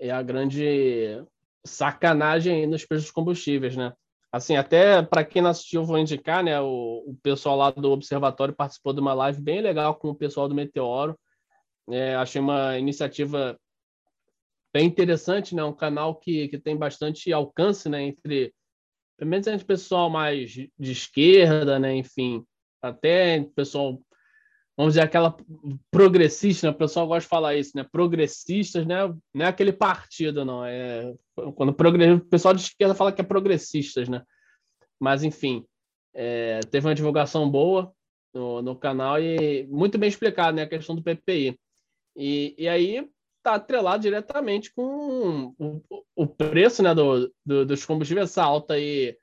é 0.01 0.11
a 0.11 0.21
grande 0.21 1.25
sacanagem 1.65 2.67
nos 2.67 2.85
preços 2.85 3.05
dos 3.05 3.13
combustíveis, 3.13 3.77
né? 3.77 3.93
Assim, 4.33 4.57
até 4.57 5.03
para 5.03 5.25
quem 5.25 5.43
não 5.43 5.51
assistiu, 5.51 5.85
vou 5.85 5.99
indicar, 5.99 6.43
né? 6.43 6.59
O, 6.59 7.05
o, 7.07 7.19
pessoal 7.23 7.55
lá 7.55 7.71
do 7.71 7.93
Observatório 7.93 8.55
participou 8.55 8.95
de 8.95 9.01
uma 9.01 9.13
live 9.13 9.43
bem 9.43 9.61
legal 9.61 9.95
com 9.95 10.09
o 10.09 10.15
pessoal 10.15 10.49
do 10.49 10.55
Meteoro. 10.55 11.19
É, 11.91 12.15
achei 12.15 12.41
uma 12.41 12.79
iniciativa 12.79 13.59
bem 14.73 14.87
interessante, 14.87 15.55
né? 15.55 15.63
Um 15.63 15.75
canal 15.75 16.15
que, 16.15 16.49
que 16.49 16.59
tem 16.59 16.75
bastante 16.77 17.31
alcance, 17.31 17.91
né? 17.91 18.05
Entre, 18.05 18.55
pelo 19.19 19.31
menos 19.31 19.47
entre 19.47 19.67
pessoal 19.67 20.09
mais 20.09 20.51
de 20.51 20.71
esquerda, 20.79 21.79
né? 21.79 21.95
Enfim, 21.95 22.43
até 22.81 23.45
pessoal 23.55 24.01
vamos 24.77 24.95
dizer, 24.95 25.03
aquela 25.03 25.37
progressista, 25.91 26.67
né? 26.67 26.73
o 26.73 26.77
pessoal 26.77 27.07
gosta 27.07 27.23
de 27.23 27.29
falar 27.29 27.57
isso, 27.57 27.73
né? 27.75 27.85
Progressistas, 27.91 28.87
né? 28.87 28.97
Não 29.35 29.45
é 29.45 29.49
aquele 29.49 29.73
partido, 29.73 30.45
não. 30.45 30.65
É 30.65 31.13
quando 31.55 31.71
o 31.71 32.21
pessoal 32.21 32.55
de 32.55 32.63
esquerda 32.63 32.95
fala 32.95 33.13
que 33.13 33.21
é 33.21 33.25
progressistas, 33.25 34.09
né? 34.09 34.23
Mas 34.99 35.23
enfim, 35.23 35.65
é... 36.15 36.61
teve 36.71 36.87
uma 36.87 36.95
divulgação 36.95 37.49
boa 37.51 37.93
no, 38.35 38.63
no 38.63 38.77
canal 38.77 39.21
e 39.21 39.67
muito 39.69 39.99
bem 39.99 40.09
explicado, 40.09 40.57
né? 40.57 40.63
A 40.63 40.69
questão 40.69 40.97
do 40.97 41.03
PPI. 41.03 41.59
E, 42.17 42.55
e 42.59 42.69
aí 42.69 43.09
está 43.39 43.55
atrelado 43.55 44.03
diretamente 44.03 44.73
com 44.73 45.55
o, 45.59 45.83
o 46.15 46.27
preço, 46.27 46.83
né? 46.83 46.95
Do, 46.95 47.33
do, 47.45 47.67
dos 47.67 47.85
combustíveis, 47.85 48.31
essa 48.31 48.43
alta 48.43 48.75
aí. 48.75 49.17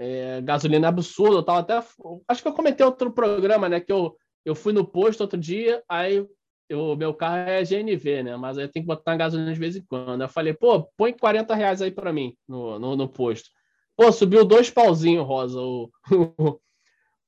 É, 0.00 0.40
gasolina 0.42 0.86
absurda, 0.86 1.44
tava 1.44 1.58
até. 1.58 1.84
Acho 2.28 2.42
que 2.42 2.46
eu 2.46 2.52
comentei 2.52 2.86
outro 2.86 3.10
programa, 3.10 3.68
né? 3.68 3.80
Que 3.80 3.90
eu 3.90 4.16
eu 4.48 4.54
fui 4.54 4.72
no 4.72 4.84
posto 4.84 5.20
outro 5.20 5.38
dia, 5.38 5.82
aí 5.88 6.26
o 6.72 6.96
meu 6.96 7.14
carro 7.14 7.36
é 7.36 7.62
GNV, 7.62 8.22
né? 8.22 8.36
Mas 8.36 8.56
aí 8.56 8.64
eu 8.64 8.72
tenho 8.72 8.84
que 8.84 8.88
botar 8.88 9.16
gasolina 9.16 9.52
de 9.52 9.58
vez 9.58 9.76
em 9.76 9.82
quando. 9.82 10.22
Eu 10.22 10.28
falei, 10.28 10.54
pô, 10.54 10.84
põe 10.96 11.12
40 11.12 11.54
reais 11.54 11.82
aí 11.82 11.90
para 11.90 12.12
mim 12.12 12.34
no, 12.46 12.78
no, 12.78 12.96
no, 12.96 13.08
posto. 13.08 13.50
Pô, 13.96 14.10
subiu 14.12 14.44
dois 14.44 14.70
pauzinhos, 14.70 15.26
Rosa, 15.26 15.60
o, 15.60 15.90
o, 16.38 16.60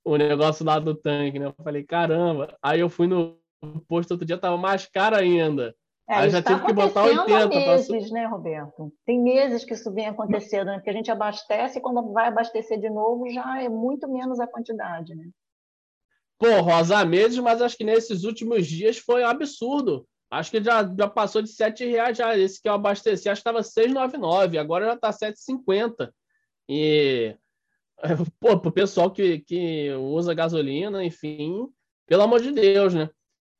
o 0.05 0.17
negócio 0.17 0.65
lá 0.65 0.79
do 0.79 0.95
tanque, 0.95 1.39
né? 1.39 1.47
Eu 1.47 1.55
falei, 1.63 1.85
caramba. 1.85 2.57
Aí 2.63 2.81
eu 2.81 2.89
fui 2.89 3.07
no 3.07 3.39
posto 3.87 4.13
outro 4.13 4.27
dia, 4.27 4.39
tava 4.39 4.57
mais 4.57 4.87
caro 4.87 5.17
ainda. 5.17 5.75
É, 6.09 6.15
aí 6.15 6.31
já 6.31 6.43
tá 6.43 6.55
tive 6.55 6.67
que 6.67 6.73
botar 6.73 7.05
80. 7.05 7.49
meses, 7.49 8.11
pra... 8.11 8.21
né, 8.21 8.27
Roberto? 8.27 8.93
Tem 9.07 9.23
meses 9.23 9.65
que 9.65 9.75
isso 9.75 9.93
vem 9.93 10.07
acontecendo, 10.07 10.67
né? 10.67 10.75
Porque 10.75 10.91
a 10.91 10.95
gente 10.95 11.11
abastece 11.11 11.79
e 11.79 11.83
quando 11.83 12.13
vai 12.13 12.29
abastecer 12.29 12.81
de 12.81 12.91
novo 12.91 13.31
já 13.31 13.63
é 13.63 13.69
muito 13.69 14.09
menos 14.09 14.41
a 14.41 14.47
quantidade, 14.47 15.15
né? 15.15 15.25
Pô, 16.41 16.63
Rosa 16.63 17.05
meses, 17.05 17.39
mas 17.39 17.61
acho 17.61 17.77
que 17.77 17.85
nesses 17.85 18.25
últimos 18.25 18.67
dias 18.67 18.97
foi 18.97 19.23
um 19.23 19.27
absurdo. 19.27 20.09
Acho 20.31 20.51
que 20.51 20.65
já, 20.65 20.83
já 20.83 21.07
passou 21.07 21.43
de 21.43 21.51
R$ 21.51 21.91
reais 21.91 22.17
já. 22.17 22.37
Esse 22.39 22.63
que 22.63 22.67
eu 22.67 22.73
abasteci, 22.73 23.29
acho 23.29 23.43
que 23.43 23.49
estava 23.49 23.61
6,99, 23.61 24.59
agora 24.59 24.87
já 24.87 24.95
está 24.95 25.11
7,50. 25.11 26.11
E 26.67 27.37
pô, 28.41 28.59
pro 28.59 28.73
pessoal 28.73 29.11
que, 29.11 29.41
que 29.41 29.93
usa 29.93 30.33
gasolina, 30.33 31.05
enfim, 31.05 31.69
pelo 32.07 32.23
amor 32.23 32.41
de 32.41 32.53
Deus, 32.53 32.95
né? 32.95 33.11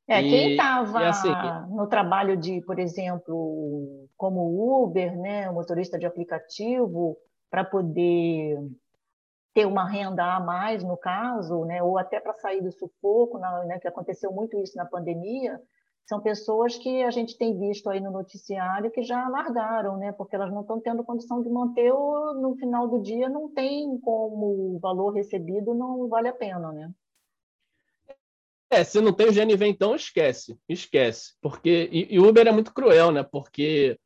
É, 0.07 0.19
quem 0.23 0.51
estava 0.53 1.07
assim, 1.07 1.29
no 1.69 1.85
trabalho 1.87 2.35
de, 2.35 2.61
por 2.61 2.79
exemplo, 2.79 4.09
como 4.17 4.83
Uber, 4.83 5.15
né, 5.17 5.49
motorista 5.51 5.99
de 5.99 6.07
aplicativo, 6.07 7.15
para 7.49 7.63
poder 7.63 8.57
ter 9.53 9.65
uma 9.65 9.87
renda 9.87 10.23
a 10.35 10.39
mais, 10.39 10.83
no 10.83 10.97
caso, 10.97 11.65
né, 11.65 11.83
ou 11.83 11.97
até 11.97 12.19
para 12.19 12.33
sair 12.35 12.61
do 12.61 12.71
sufoco, 12.71 13.37
né, 13.37 13.79
que 13.79 13.87
aconteceu 13.87 14.31
muito 14.31 14.57
isso 14.57 14.77
na 14.77 14.85
pandemia, 14.85 15.61
são 16.07 16.21
pessoas 16.21 16.77
que 16.77 17.03
a 17.03 17.11
gente 17.11 17.37
tem 17.37 17.57
visto 17.57 17.89
aí 17.89 17.99
no 17.99 18.11
noticiário 18.11 18.91
que 18.91 19.03
já 19.03 19.27
largaram, 19.29 19.97
né, 19.97 20.11
porque 20.11 20.35
elas 20.35 20.51
não 20.51 20.61
estão 20.61 20.79
tendo 20.79 21.03
condição 21.03 21.41
de 21.41 21.49
manter, 21.49 21.91
ou 21.91 22.33
no 22.33 22.55
final 22.55 22.87
do 22.87 23.01
dia 23.01 23.29
não 23.29 23.49
tem 23.49 23.97
como 23.99 24.75
o 24.75 24.79
valor 24.79 25.11
recebido 25.11 25.73
não 25.73 26.07
vale 26.07 26.27
a 26.27 26.33
pena, 26.33 26.71
né? 26.71 26.91
É, 28.69 28.85
se 28.85 29.01
não 29.01 29.11
tem 29.11 29.27
o 29.27 29.33
GNV, 29.33 29.67
então 29.67 29.93
esquece, 29.93 30.57
esquece. 30.67 31.33
Porque, 31.41 31.89
e, 31.91 32.15
e 32.15 32.19
Uber 32.19 32.47
é 32.47 32.53
muito 32.53 32.73
cruel, 32.73 33.11
né? 33.11 33.21
Porque 33.21 33.99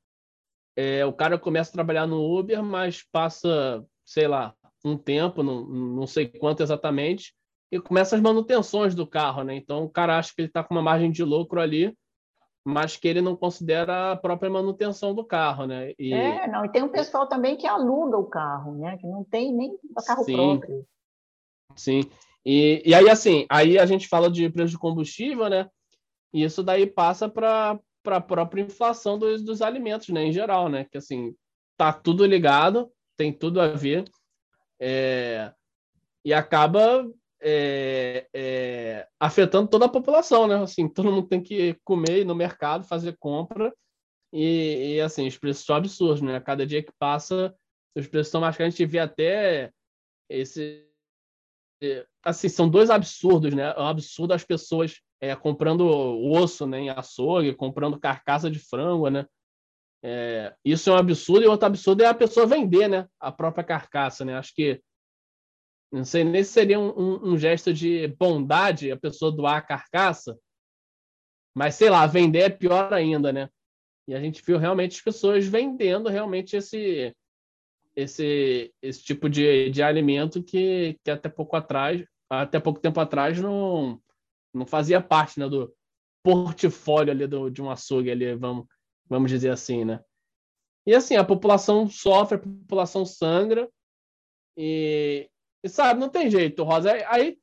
é, 0.76 1.06
o 1.06 1.14
cara 1.14 1.38
começa 1.38 1.70
a 1.70 1.74
trabalhar 1.74 2.08
no 2.08 2.20
Uber, 2.36 2.64
mas 2.64 3.04
passa, 3.04 3.86
sei 4.04 4.28
lá, 4.28 4.56
um 4.86 4.98
tempo, 4.98 5.42
não, 5.42 5.66
não 5.66 6.06
sei 6.06 6.28
quanto 6.28 6.62
exatamente, 6.62 7.34
e 7.72 7.80
começa 7.82 8.16
as 8.16 8.22
manutenções 8.22 8.94
do 8.94 9.08
carro, 9.08 9.44
né? 9.44 9.56
Então 9.56 9.84
o 9.84 9.90
cara 9.90 10.18
acha 10.18 10.32
que 10.34 10.42
ele 10.42 10.48
está 10.48 10.64
com 10.64 10.76
uma 10.76 10.84
margem 10.84 11.12
de 11.12 11.24
lucro 11.24 11.60
ali, 11.60 11.98
mas 12.64 12.96
que 12.96 13.08
ele 13.08 13.22
não 13.22 13.36
considera 13.36 14.12
a 14.12 14.16
própria 14.16 14.50
manutenção 14.50 15.14
do 15.14 15.26
carro, 15.26 15.66
né? 15.66 15.94
E... 15.98 16.14
É, 16.14 16.48
não, 16.48 16.64
e 16.64 16.70
tem 16.70 16.84
um 16.84 16.90
pessoal 16.90 17.28
também 17.28 17.58
que 17.58 17.68
aluga 17.68 18.18
o 18.18 18.26
carro, 18.26 18.78
né? 18.78 18.98
Que 18.98 19.08
não 19.08 19.24
tem 19.24 19.52
nem 19.52 19.76
carro 20.06 20.24
Sim. 20.24 20.34
próprio. 20.34 20.86
Sim. 21.76 22.02
E, 22.46 22.84
e 22.86 22.94
aí, 22.94 23.10
assim, 23.10 23.46
aí 23.50 23.80
a 23.80 23.86
gente 23.86 24.08
fala 24.08 24.30
de 24.30 24.50
preço 24.50 24.72
de 24.72 24.78
combustível, 24.78 25.50
né? 25.50 25.68
E 26.32 26.44
isso 26.44 26.62
daí 26.62 26.86
passa 26.86 27.28
para 27.28 27.80
a 28.06 28.22
própria 28.22 28.62
inflação 28.62 29.18
dos, 29.18 29.44
dos 29.44 29.62
alimentos, 29.62 30.10
né? 30.10 30.26
Em 30.26 30.32
geral, 30.32 30.70
né? 30.70 30.86
Que 30.86 30.98
assim, 30.98 31.36
tá 31.76 31.92
tudo 31.92 32.26
ligado, 32.26 32.92
tem 33.18 33.34
tudo 33.34 33.60
a 33.60 33.68
ver. 33.68 34.06
É, 34.80 35.54
e 36.24 36.34
acaba 36.34 37.08
é, 37.42 38.28
é, 38.34 39.08
afetando 39.20 39.70
toda 39.70 39.86
a 39.86 39.90
população, 39.90 40.48
né? 40.48 40.56
Assim, 40.56 40.88
todo 40.88 41.12
mundo 41.12 41.28
tem 41.28 41.42
que 41.42 41.78
comer 41.84 42.22
ir 42.22 42.26
no 42.26 42.36
mercado, 42.36 42.88
fazer 42.88 43.16
compra 43.20 43.74
e, 44.34 44.96
e, 44.96 45.02
assim, 45.02 45.28
os 45.28 45.38
preços 45.38 45.66
são 45.66 45.76
absurdos, 45.76 46.22
né? 46.22 46.40
Cada 46.40 46.66
dia 46.66 46.84
que 46.84 46.92
passa, 47.00 47.56
os 47.96 48.08
preços 48.08 48.32
são 48.32 48.42
mais 48.42 48.58
caros. 48.58 48.74
A 48.74 48.78
gente 48.78 48.90
vê 48.90 49.00
até 49.00 49.72
esse... 50.30 50.86
Assim, 52.24 52.50
são 52.50 52.68
dois 52.68 52.90
absurdos, 52.90 53.54
né? 53.54 53.74
É 53.76 53.80
um 53.80 53.88
absurdo 53.88 54.34
as 54.34 54.44
pessoas 54.44 55.00
é, 55.22 55.36
comprando 55.36 55.88
osso 55.88 56.66
né, 56.66 56.80
em 56.80 56.90
açougue, 56.90 57.54
comprando 57.54 58.00
carcaça 58.00 58.50
de 58.50 58.60
frango, 58.60 59.10
né? 59.10 59.26
É, 60.08 60.54
isso 60.64 60.92
é 60.92 60.94
um 60.94 60.98
absurdo, 60.98 61.44
e 61.44 61.48
outro 61.48 61.66
absurdo 61.66 62.04
é 62.04 62.06
a 62.06 62.14
pessoa 62.14 62.46
vender 62.46 62.88
né, 62.88 63.10
a 63.20 63.32
própria 63.32 63.64
carcaça, 63.64 64.24
né? 64.24 64.38
Acho 64.38 64.54
que 64.54 64.80
não 65.92 66.06
sei 66.06 66.24
nem 66.24 66.44
se 66.44 66.52
seria 66.52 66.80
um, 66.80 66.90
um, 66.90 67.32
um, 67.32 67.38
gesto 67.40 67.74
de 67.74 68.08
bondade 68.10 68.92
a 68.92 68.98
pessoa 68.98 69.32
doar 69.32 69.58
a 69.58 69.62
carcaça, 69.64 70.38
mas 71.56 71.74
sei 71.74 71.90
lá, 71.90 72.06
vender 72.06 72.40
é 72.42 72.50
pior 72.52 72.94
ainda, 72.94 73.34
né? 73.34 73.50
E 74.08 74.14
a 74.14 74.20
gente 74.20 74.44
viu 74.46 74.60
realmente 74.60 74.98
as 74.98 75.02
pessoas 75.02 75.48
vendendo 75.48 76.08
realmente 76.08 76.56
esse 76.56 77.12
esse 77.96 78.72
esse 78.84 79.04
tipo 79.04 79.28
de, 79.28 79.72
de 79.72 79.82
alimento 79.82 80.44
que, 80.44 81.00
que 81.04 81.10
até 81.10 81.30
pouco 81.30 81.56
atrás, 81.56 82.06
até 82.30 82.60
pouco 82.60 82.80
tempo 82.80 83.00
atrás 83.00 83.42
não 83.42 84.00
não 84.54 84.68
fazia 84.68 85.02
parte 85.02 85.40
né, 85.40 85.50
do 85.50 85.74
portfólio 86.22 87.12
ali 87.12 87.26
do, 87.26 87.50
de 87.50 87.60
um 87.60 87.72
açougue 87.72 88.12
ali, 88.12 88.36
vamos 88.36 88.68
vamos 89.08 89.30
dizer 89.30 89.50
assim, 89.50 89.86
né? 89.86 90.04
E 90.86 90.94
assim, 90.94 91.16
a 91.16 91.24
população 91.24 91.88
sofre, 91.90 92.36
a 92.36 92.40
população 92.40 93.06
sangra 93.06 93.70
e, 94.56 95.30
e 95.64 95.70
sabe, 95.70 96.00
não 96.00 96.10
tem 96.10 96.30
jeito, 96.30 96.64
Rosa. 96.64 96.92
Aí, 97.10 97.38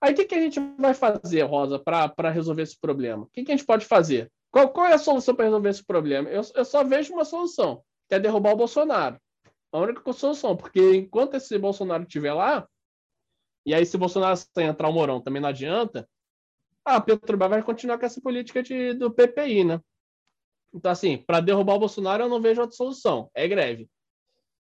aí 0.00 0.12
o 0.12 0.16
que, 0.16 0.24
que 0.24 0.34
a 0.34 0.40
gente 0.40 0.58
vai 0.78 0.94
fazer, 0.94 1.42
Rosa, 1.42 1.78
para 1.78 2.30
resolver 2.30 2.62
esse 2.62 2.78
problema? 2.78 3.24
O 3.24 3.26
que, 3.28 3.44
que 3.44 3.52
a 3.52 3.56
gente 3.56 3.66
pode 3.66 3.86
fazer? 3.86 4.30
Qual, 4.50 4.68
qual 4.70 4.86
é 4.86 4.94
a 4.94 4.98
solução 4.98 5.34
para 5.34 5.44
resolver 5.44 5.68
esse 5.68 5.84
problema? 5.84 6.28
Eu, 6.28 6.42
eu 6.54 6.64
só 6.64 6.82
vejo 6.82 7.12
uma 7.12 7.24
solução, 7.24 7.82
que 8.08 8.14
é 8.14 8.20
derrubar 8.20 8.52
o 8.52 8.56
Bolsonaro. 8.56 9.18
A 9.70 9.78
única 9.78 10.12
solução, 10.12 10.56
porque 10.56 10.96
enquanto 10.96 11.34
esse 11.34 11.56
Bolsonaro 11.58 12.02
estiver 12.02 12.32
lá, 12.32 12.66
e 13.66 13.74
aí 13.74 13.84
se 13.84 13.96
o 13.96 13.98
Bolsonaro 13.98 14.36
sem 14.36 14.66
entrar 14.66 14.88
o 14.88 14.92
Morão 14.92 15.20
também 15.20 15.42
não 15.42 15.48
adianta, 15.50 16.08
a 16.84 17.00
Petrobras 17.00 17.50
vai 17.50 17.62
continuar 17.62 17.98
com 17.98 18.06
essa 18.06 18.20
política 18.20 18.62
de, 18.62 18.94
do 18.94 19.10
PPI, 19.10 19.64
né? 19.64 19.80
Então, 20.72 20.90
assim, 20.90 21.16
para 21.16 21.40
derrubar 21.40 21.74
o 21.74 21.78
Bolsonaro, 21.78 22.24
eu 22.24 22.28
não 22.28 22.40
vejo 22.40 22.60
outra 22.60 22.76
solução. 22.76 23.30
É 23.34 23.48
greve. 23.48 23.88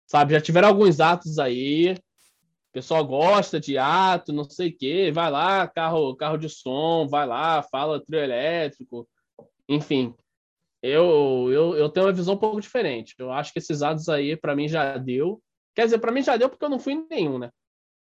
Sabe, 0.06 0.34
já 0.34 0.40
tiveram 0.40 0.68
alguns 0.68 1.00
atos 1.00 1.38
aí, 1.38 1.96
pessoal 2.76 3.02
gosta 3.06 3.58
de 3.58 3.78
ato, 3.78 4.34
não 4.34 4.44
sei 4.44 4.68
o 4.68 4.76
quê, 4.76 5.10
vai 5.10 5.30
lá, 5.30 5.66
carro, 5.66 6.14
carro 6.14 6.36
de 6.36 6.50
som, 6.50 7.08
vai 7.08 7.26
lá, 7.26 7.62
fala 7.62 8.04
trio 8.04 8.20
elétrico, 8.20 9.08
enfim. 9.66 10.14
Eu, 10.82 11.48
eu, 11.50 11.74
eu 11.74 11.88
tenho 11.88 12.04
uma 12.04 12.12
visão 12.12 12.34
um 12.34 12.38
pouco 12.38 12.60
diferente. 12.60 13.14
Eu 13.18 13.32
acho 13.32 13.50
que 13.50 13.58
esses 13.60 13.80
atos 13.80 14.10
aí, 14.10 14.36
para 14.36 14.54
mim, 14.54 14.68
já 14.68 14.98
deu. 14.98 15.42
Quer 15.74 15.86
dizer, 15.86 15.98
para 15.98 16.12
mim 16.12 16.20
já 16.22 16.36
deu 16.36 16.50
porque 16.50 16.66
eu 16.66 16.68
não 16.68 16.78
fui 16.78 17.02
nenhum, 17.10 17.38
né? 17.38 17.50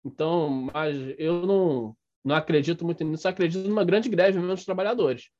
Então, 0.04 0.68
mas 0.74 0.94
eu 1.16 1.46
não, 1.46 1.96
não 2.22 2.36
acredito 2.36 2.84
muito 2.84 3.02
nisso. 3.02 3.26
Eu 3.26 3.30
acredito 3.30 3.66
numa 3.66 3.82
grande 3.82 4.10
greve 4.10 4.38
mesmo 4.38 4.54
dos 4.54 4.66
trabalhadores. 4.66 5.30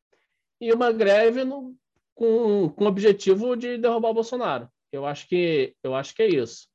E 0.59 0.73
uma 0.73 0.91
greve 0.93 1.45
no, 1.45 1.77
com, 2.21 2.69
com 2.69 2.85
o 2.85 2.87
objetivo 2.87 3.57
de 3.57 3.79
derrubar 3.79 4.11
o 4.11 4.15
Bolsonaro. 4.15 4.69
Eu 4.93 5.07
acho 5.07 5.27
que, 5.27 5.75
eu 5.83 5.95
acho 5.95 6.15
que 6.15 6.23
é 6.23 6.29
isso. 6.29 6.69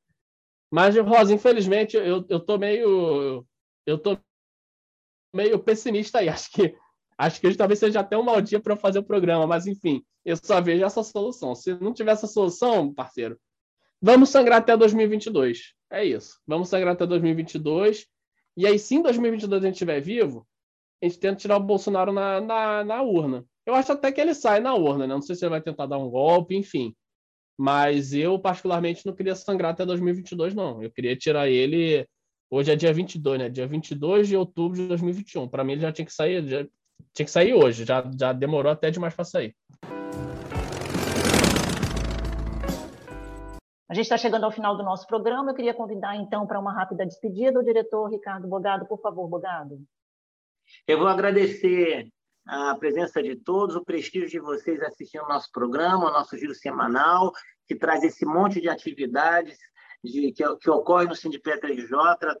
Mas, 0.68 0.96
Rosa, 0.96 1.32
infelizmente, 1.32 1.96
eu, 1.96 2.26
eu 2.28 2.40
tô 2.40 2.58
meio. 2.58 3.46
Eu 3.86 3.96
tô 3.96 4.18
meio 5.32 5.56
pessimista 5.60 6.18
aí. 6.18 6.28
Acho 6.28 6.50
que 6.50 6.74
acho 7.18 7.40
que 7.40 7.46
hoje 7.46 7.56
talvez 7.56 7.78
seja 7.78 8.00
até 8.00 8.14
um 8.18 8.22
mau 8.22 8.42
dia 8.42 8.60
para 8.60 8.76
fazer 8.76 8.98
o 8.98 9.02
programa, 9.02 9.46
mas 9.46 9.66
enfim, 9.66 10.04
eu 10.22 10.36
só 10.36 10.60
vejo 10.60 10.84
essa 10.84 11.02
solução. 11.02 11.54
Se 11.54 11.72
não 11.80 11.94
tiver 11.94 12.10
essa 12.12 12.26
solução, 12.26 12.92
parceiro, 12.92 13.40
vamos 14.02 14.28
sangrar 14.28 14.58
até 14.58 14.76
2022. 14.76 15.72
É 15.90 16.04
isso. 16.04 16.38
Vamos 16.46 16.68
sangrar 16.68 16.92
até 16.92 17.06
2022. 17.06 18.06
E 18.54 18.66
aí, 18.66 18.78
se 18.78 18.96
em 18.96 19.02
2022 19.02 19.62
a 19.62 19.66
gente 19.66 19.76
estiver 19.76 19.98
vivo, 19.98 20.46
a 21.02 21.06
gente 21.06 21.18
tenta 21.18 21.36
tirar 21.36 21.56
o 21.56 21.60
Bolsonaro 21.60 22.12
na, 22.12 22.38
na, 22.38 22.84
na 22.84 23.02
urna. 23.02 23.46
Eu 23.66 23.74
acho 23.74 23.90
até 23.90 24.12
que 24.12 24.20
ele 24.20 24.32
sai 24.32 24.60
na 24.60 24.74
urna, 24.74 25.08
né? 25.08 25.14
Não 25.14 25.20
sei 25.20 25.34
se 25.34 25.44
ele 25.44 25.50
vai 25.50 25.60
tentar 25.60 25.86
dar 25.86 25.98
um 25.98 26.08
golpe, 26.08 26.56
enfim. 26.56 26.94
Mas 27.58 28.12
eu, 28.12 28.38
particularmente, 28.38 29.04
não 29.04 29.12
queria 29.12 29.34
sangrar 29.34 29.72
até 29.72 29.84
2022, 29.84 30.54
não. 30.54 30.80
Eu 30.80 30.90
queria 30.90 31.16
tirar 31.16 31.48
ele. 31.48 32.06
Hoje 32.48 32.70
é 32.70 32.76
dia 32.76 32.92
22, 32.92 33.38
né? 33.40 33.48
Dia 33.48 33.66
22 33.66 34.28
de 34.28 34.36
outubro 34.36 34.78
de 34.78 34.86
2021. 34.86 35.48
Para 35.48 35.64
mim, 35.64 35.72
ele 35.72 35.80
já 35.80 35.90
tinha 35.90 36.06
que 36.06 36.12
sair, 36.12 36.46
já... 36.46 36.64
tinha 37.12 37.26
que 37.26 37.30
sair 37.30 37.54
hoje. 37.54 37.84
Já, 37.84 38.08
já 38.16 38.32
demorou 38.32 38.70
até 38.70 38.88
demais 38.88 39.14
para 39.14 39.24
sair. 39.24 39.56
A 43.88 43.94
gente 43.94 44.04
está 44.04 44.16
chegando 44.16 44.44
ao 44.44 44.52
final 44.52 44.76
do 44.76 44.84
nosso 44.84 45.08
programa. 45.08 45.50
Eu 45.50 45.56
queria 45.56 45.74
convidar, 45.74 46.14
então, 46.14 46.46
para 46.46 46.60
uma 46.60 46.72
rápida 46.72 47.04
despedida 47.04 47.58
o 47.58 47.64
diretor 47.64 48.08
Ricardo 48.10 48.46
Bogado. 48.46 48.86
Por 48.86 49.00
favor, 49.00 49.28
Bogado. 49.28 49.82
Eu 50.86 50.98
vou 50.98 51.08
agradecer 51.08 52.08
a 52.46 52.74
presença 52.76 53.22
de 53.22 53.34
todos, 53.36 53.74
o 53.74 53.84
prestígio 53.84 54.28
de 54.28 54.38
vocês 54.38 54.80
assistindo 54.82 55.24
o 55.24 55.28
nosso 55.28 55.50
programa, 55.50 56.08
o 56.08 56.12
nosso 56.12 56.36
giro 56.38 56.54
semanal, 56.54 57.32
que 57.66 57.74
traz 57.74 58.04
esse 58.04 58.24
monte 58.24 58.60
de 58.60 58.68
atividades 58.68 59.58
de, 60.02 60.32
que, 60.32 60.56
que 60.56 60.70
ocorre 60.70 61.06
no 61.06 61.16
Sindicato 61.16 61.66
RJ, 61.66 61.90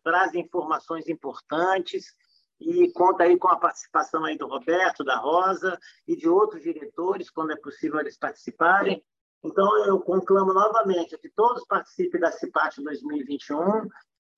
traz 0.04 0.34
informações 0.34 1.08
importantes 1.08 2.14
e 2.60 2.90
conta 2.92 3.24
aí 3.24 3.36
com 3.36 3.48
a 3.48 3.58
participação 3.58 4.24
aí 4.24 4.38
do 4.38 4.46
Roberto, 4.46 5.04
da 5.04 5.16
Rosa 5.18 5.78
e 6.06 6.16
de 6.16 6.28
outros 6.28 6.62
diretores, 6.62 7.28
quando 7.28 7.52
é 7.52 7.56
possível 7.56 8.00
eles 8.00 8.16
participarem. 8.16 9.04
Então, 9.44 9.86
eu 9.86 10.00
conclamo 10.00 10.52
novamente 10.52 11.18
que 11.18 11.28
todos 11.30 11.66
participem 11.66 12.20
da 12.20 12.32
CIPAT 12.32 12.82
2021 12.82 13.88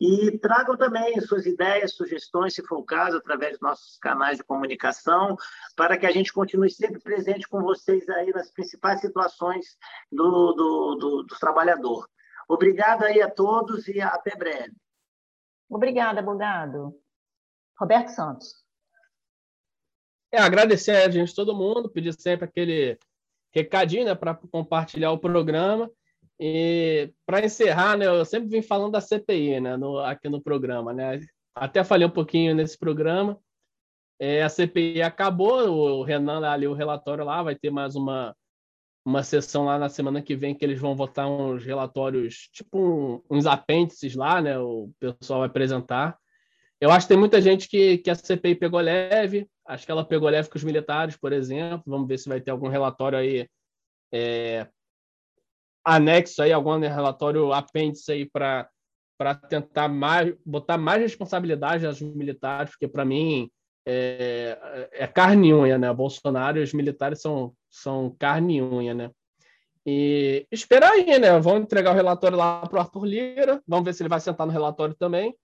e 0.01 0.39
tragam 0.39 0.77
também 0.77 1.21
suas 1.21 1.45
ideias, 1.45 1.95
sugestões, 1.95 2.55
se 2.55 2.63
for 2.63 2.79
o 2.79 2.85
caso, 2.85 3.17
através 3.17 3.53
dos 3.53 3.61
nossos 3.61 3.99
canais 3.99 4.39
de 4.39 4.45
comunicação, 4.45 5.37
para 5.75 5.99
que 5.99 6.07
a 6.07 6.13
gente 6.13 6.33
continue 6.33 6.71
sempre 6.71 7.01
presente 7.01 7.49
com 7.49 7.61
vocês 7.61 8.09
aí 8.09 8.31
nas 8.33 8.51
principais 8.51 9.01
situações 9.01 9.77
do, 10.11 10.53
do, 10.53 10.95
do, 10.95 11.23
do 11.25 11.39
trabalhador. 11.39 12.09
Obrigado 12.49 13.05
aí 13.05 13.21
a 13.21 13.31
todos 13.31 13.89
e 13.89 14.01
até 14.01 14.37
breve. 14.37 14.73
Obrigada, 15.69 16.23
Bugado. 16.23 16.95
Roberto 17.79 18.09
Santos. 18.09 18.65
É, 20.33 20.39
agradecer 20.39 20.97
a 20.97 21.11
gente, 21.11 21.35
todo 21.35 21.57
mundo, 21.57 21.91
pedir 21.91 22.13
sempre 22.13 22.45
aquele 22.45 22.99
recadinho 23.51 24.05
né, 24.05 24.15
para 24.15 24.35
compartilhar 24.35 25.11
o 25.11 25.19
programa 25.19 25.91
e 26.41 27.13
para 27.27 27.45
encerrar, 27.45 27.97
né, 27.97 28.07
eu 28.07 28.25
sempre 28.25 28.49
vim 28.49 28.63
falando 28.63 28.93
da 28.93 29.01
CPI, 29.01 29.61
né, 29.61 29.77
no, 29.77 29.99
aqui 29.99 30.29
no 30.29 30.41
programa, 30.41 30.93
né? 30.93 31.21
Até 31.55 31.83
falei 31.83 32.07
um 32.07 32.11
pouquinho 32.11 32.55
nesse 32.55 32.79
programa. 32.79 33.39
É, 34.21 34.43
a 34.43 34.49
CPI 34.49 35.03
acabou, 35.03 35.69
o 35.99 36.03
Renan 36.03 36.47
ali 36.49 36.67
o 36.67 36.75
relatório 36.75 37.25
lá, 37.25 37.43
vai 37.43 37.55
ter 37.55 37.71
mais 37.71 37.97
uma 37.97 38.35
uma 39.09 39.23
sessão 39.23 39.65
lá 39.65 39.79
na 39.79 39.89
semana 39.89 40.21
que 40.21 40.37
vem 40.37 40.55
que 40.55 40.63
eles 40.63 40.79
vão 40.79 40.95
votar 40.95 41.27
uns 41.27 41.65
relatórios, 41.65 42.51
tipo 42.53 42.79
um, 42.79 43.23
uns 43.31 43.47
apêndices 43.47 44.15
lá, 44.15 44.41
né? 44.43 44.59
O 44.59 44.91
pessoal 45.01 45.41
vai 45.41 45.49
apresentar. 45.49 46.19
Eu 46.79 46.91
acho 46.91 47.07
que 47.07 47.15
tem 47.15 47.19
muita 47.19 47.41
gente 47.41 47.69
que, 47.69 47.99
que 47.99 48.11
a 48.11 48.15
CPI 48.15 48.55
pegou 48.57 48.79
leve, 48.81 49.49
acho 49.67 49.87
que 49.87 49.91
ela 49.91 50.05
pegou 50.05 50.29
leve 50.29 50.51
com 50.51 50.59
os 50.59 50.65
militares, 50.65 51.17
por 51.17 51.33
exemplo. 51.33 51.83
Vamos 51.87 52.07
ver 52.07 52.19
se 52.19 52.29
vai 52.29 52.41
ter 52.41 52.51
algum 52.51 52.69
relatório 52.69 53.19
aí 53.19 53.49
é, 54.13 54.69
anexo 55.95 56.43
aí, 56.43 56.53
algum 56.53 56.79
relatório 56.79 57.53
apêndice 57.53 58.13
aí 58.13 58.27
para 58.27 58.69
para 59.17 59.35
tentar 59.35 59.89
mais, 59.89 60.33
botar 60.47 60.79
mais 60.79 61.03
responsabilidade 61.03 61.85
aos 61.85 62.01
militares, 62.01 62.71
porque 62.71 62.87
para 62.87 63.05
mim 63.05 63.51
é, 63.85 64.89
é, 64.93 65.07
carne 65.09 65.49
e 65.49 65.55
unha, 65.55 65.77
né? 65.77 65.93
Bolsonaro 65.93 66.61
e 66.61 66.63
os 66.63 66.73
militares 66.73 67.21
são, 67.21 67.53
são 67.69 68.15
carne 68.17 68.59
e 68.59 68.63
unha, 68.63 68.95
né? 68.95 69.11
E 69.85 70.47
esperar 70.53 70.93
aí, 70.93 71.19
né? 71.19 71.37
Vão 71.41 71.57
entregar 71.57 71.91
o 71.91 71.97
relatório 71.97 72.39
lá 72.39 72.65
para 72.65 72.77
o 72.77 72.81
Arthur 72.81 73.05
Lira, 73.07 73.61
vamos 73.67 73.87
ver 73.87 73.93
se 73.93 74.05
ele 74.05 74.09
vai 74.09 74.21
sentar 74.21 74.47
no 74.47 74.53
relatório 74.53 74.95
também, 74.95 75.35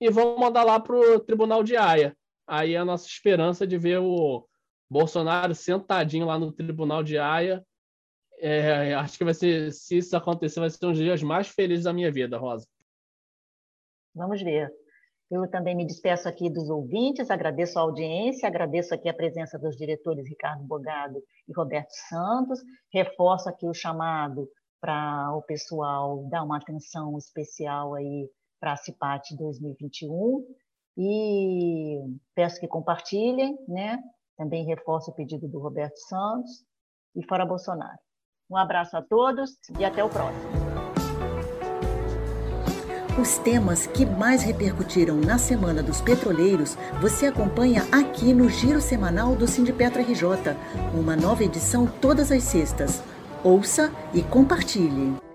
e 0.00 0.08
vão 0.10 0.38
mandar 0.38 0.62
lá 0.62 0.78
para 0.78 0.94
o 0.94 1.18
Tribunal 1.18 1.64
de 1.64 1.76
Haia. 1.76 2.16
Aí 2.46 2.74
é 2.74 2.78
a 2.78 2.84
nossa 2.84 3.08
esperança 3.08 3.66
de 3.66 3.76
ver 3.76 3.98
o, 3.98 4.48
Bolsonaro 4.90 5.54
sentadinho 5.54 6.26
lá 6.26 6.38
no 6.38 6.50
tribunal 6.50 7.02
de 7.02 7.18
Haia. 7.18 7.64
É, 8.40 8.94
acho 8.94 9.18
que 9.18 9.24
vai 9.24 9.34
ser, 9.34 9.72
se 9.72 9.98
isso 9.98 10.16
acontecer, 10.16 10.60
vai 10.60 10.70
ser 10.70 10.86
um 10.86 10.90
dos 10.90 10.98
dias 10.98 11.22
mais 11.22 11.48
felizes 11.48 11.84
da 11.84 11.92
minha 11.92 12.10
vida, 12.10 12.38
Rosa. 12.38 12.66
Vamos 14.14 14.42
ver. 14.42 14.72
Eu 15.30 15.48
também 15.50 15.76
me 15.76 15.84
despeço 15.84 16.26
aqui 16.26 16.48
dos 16.48 16.70
ouvintes, 16.70 17.30
agradeço 17.30 17.78
a 17.78 17.82
audiência, 17.82 18.48
agradeço 18.48 18.94
aqui 18.94 19.08
a 19.08 19.14
presença 19.14 19.58
dos 19.58 19.76
diretores 19.76 20.26
Ricardo 20.26 20.64
Bogado 20.64 21.22
e 21.46 21.52
Roberto 21.52 21.92
Santos, 22.08 22.60
reforço 22.90 23.48
aqui 23.48 23.66
o 23.66 23.74
chamado 23.74 24.48
para 24.80 25.34
o 25.34 25.42
pessoal 25.42 26.24
dar 26.30 26.42
uma 26.44 26.56
atenção 26.56 27.18
especial 27.18 27.94
aí 27.94 28.30
para 28.58 28.72
a 28.72 28.76
CIPAT 28.76 29.36
2021 29.36 30.46
e 30.96 32.00
peço 32.34 32.58
que 32.58 32.66
compartilhem, 32.66 33.58
né? 33.68 34.02
Também 34.36 34.64
reforço 34.64 35.10
o 35.10 35.14
pedido 35.14 35.46
do 35.46 35.58
Roberto 35.58 35.98
Santos 35.98 36.64
e 37.14 37.24
fora 37.26 37.44
Bolsonaro. 37.44 37.98
Um 38.50 38.56
abraço 38.56 38.96
a 38.96 39.02
todos 39.02 39.58
e 39.78 39.84
até 39.84 40.02
o 40.02 40.08
próximo. 40.08 40.68
Os 43.20 43.36
temas 43.38 43.86
que 43.86 44.06
mais 44.06 44.42
repercutiram 44.42 45.16
na 45.16 45.38
Semana 45.38 45.82
dos 45.82 46.00
Petroleiros 46.00 46.78
você 47.00 47.26
acompanha 47.26 47.82
aqui 47.90 48.32
no 48.32 48.48
Giro 48.48 48.80
Semanal 48.80 49.34
do 49.34 49.46
Sindipetra 49.46 50.02
RJ, 50.02 50.56
uma 50.94 51.16
nova 51.16 51.42
edição 51.42 51.86
todas 51.86 52.30
as 52.30 52.44
sextas. 52.44 53.02
Ouça 53.42 53.92
e 54.14 54.22
compartilhe. 54.22 55.27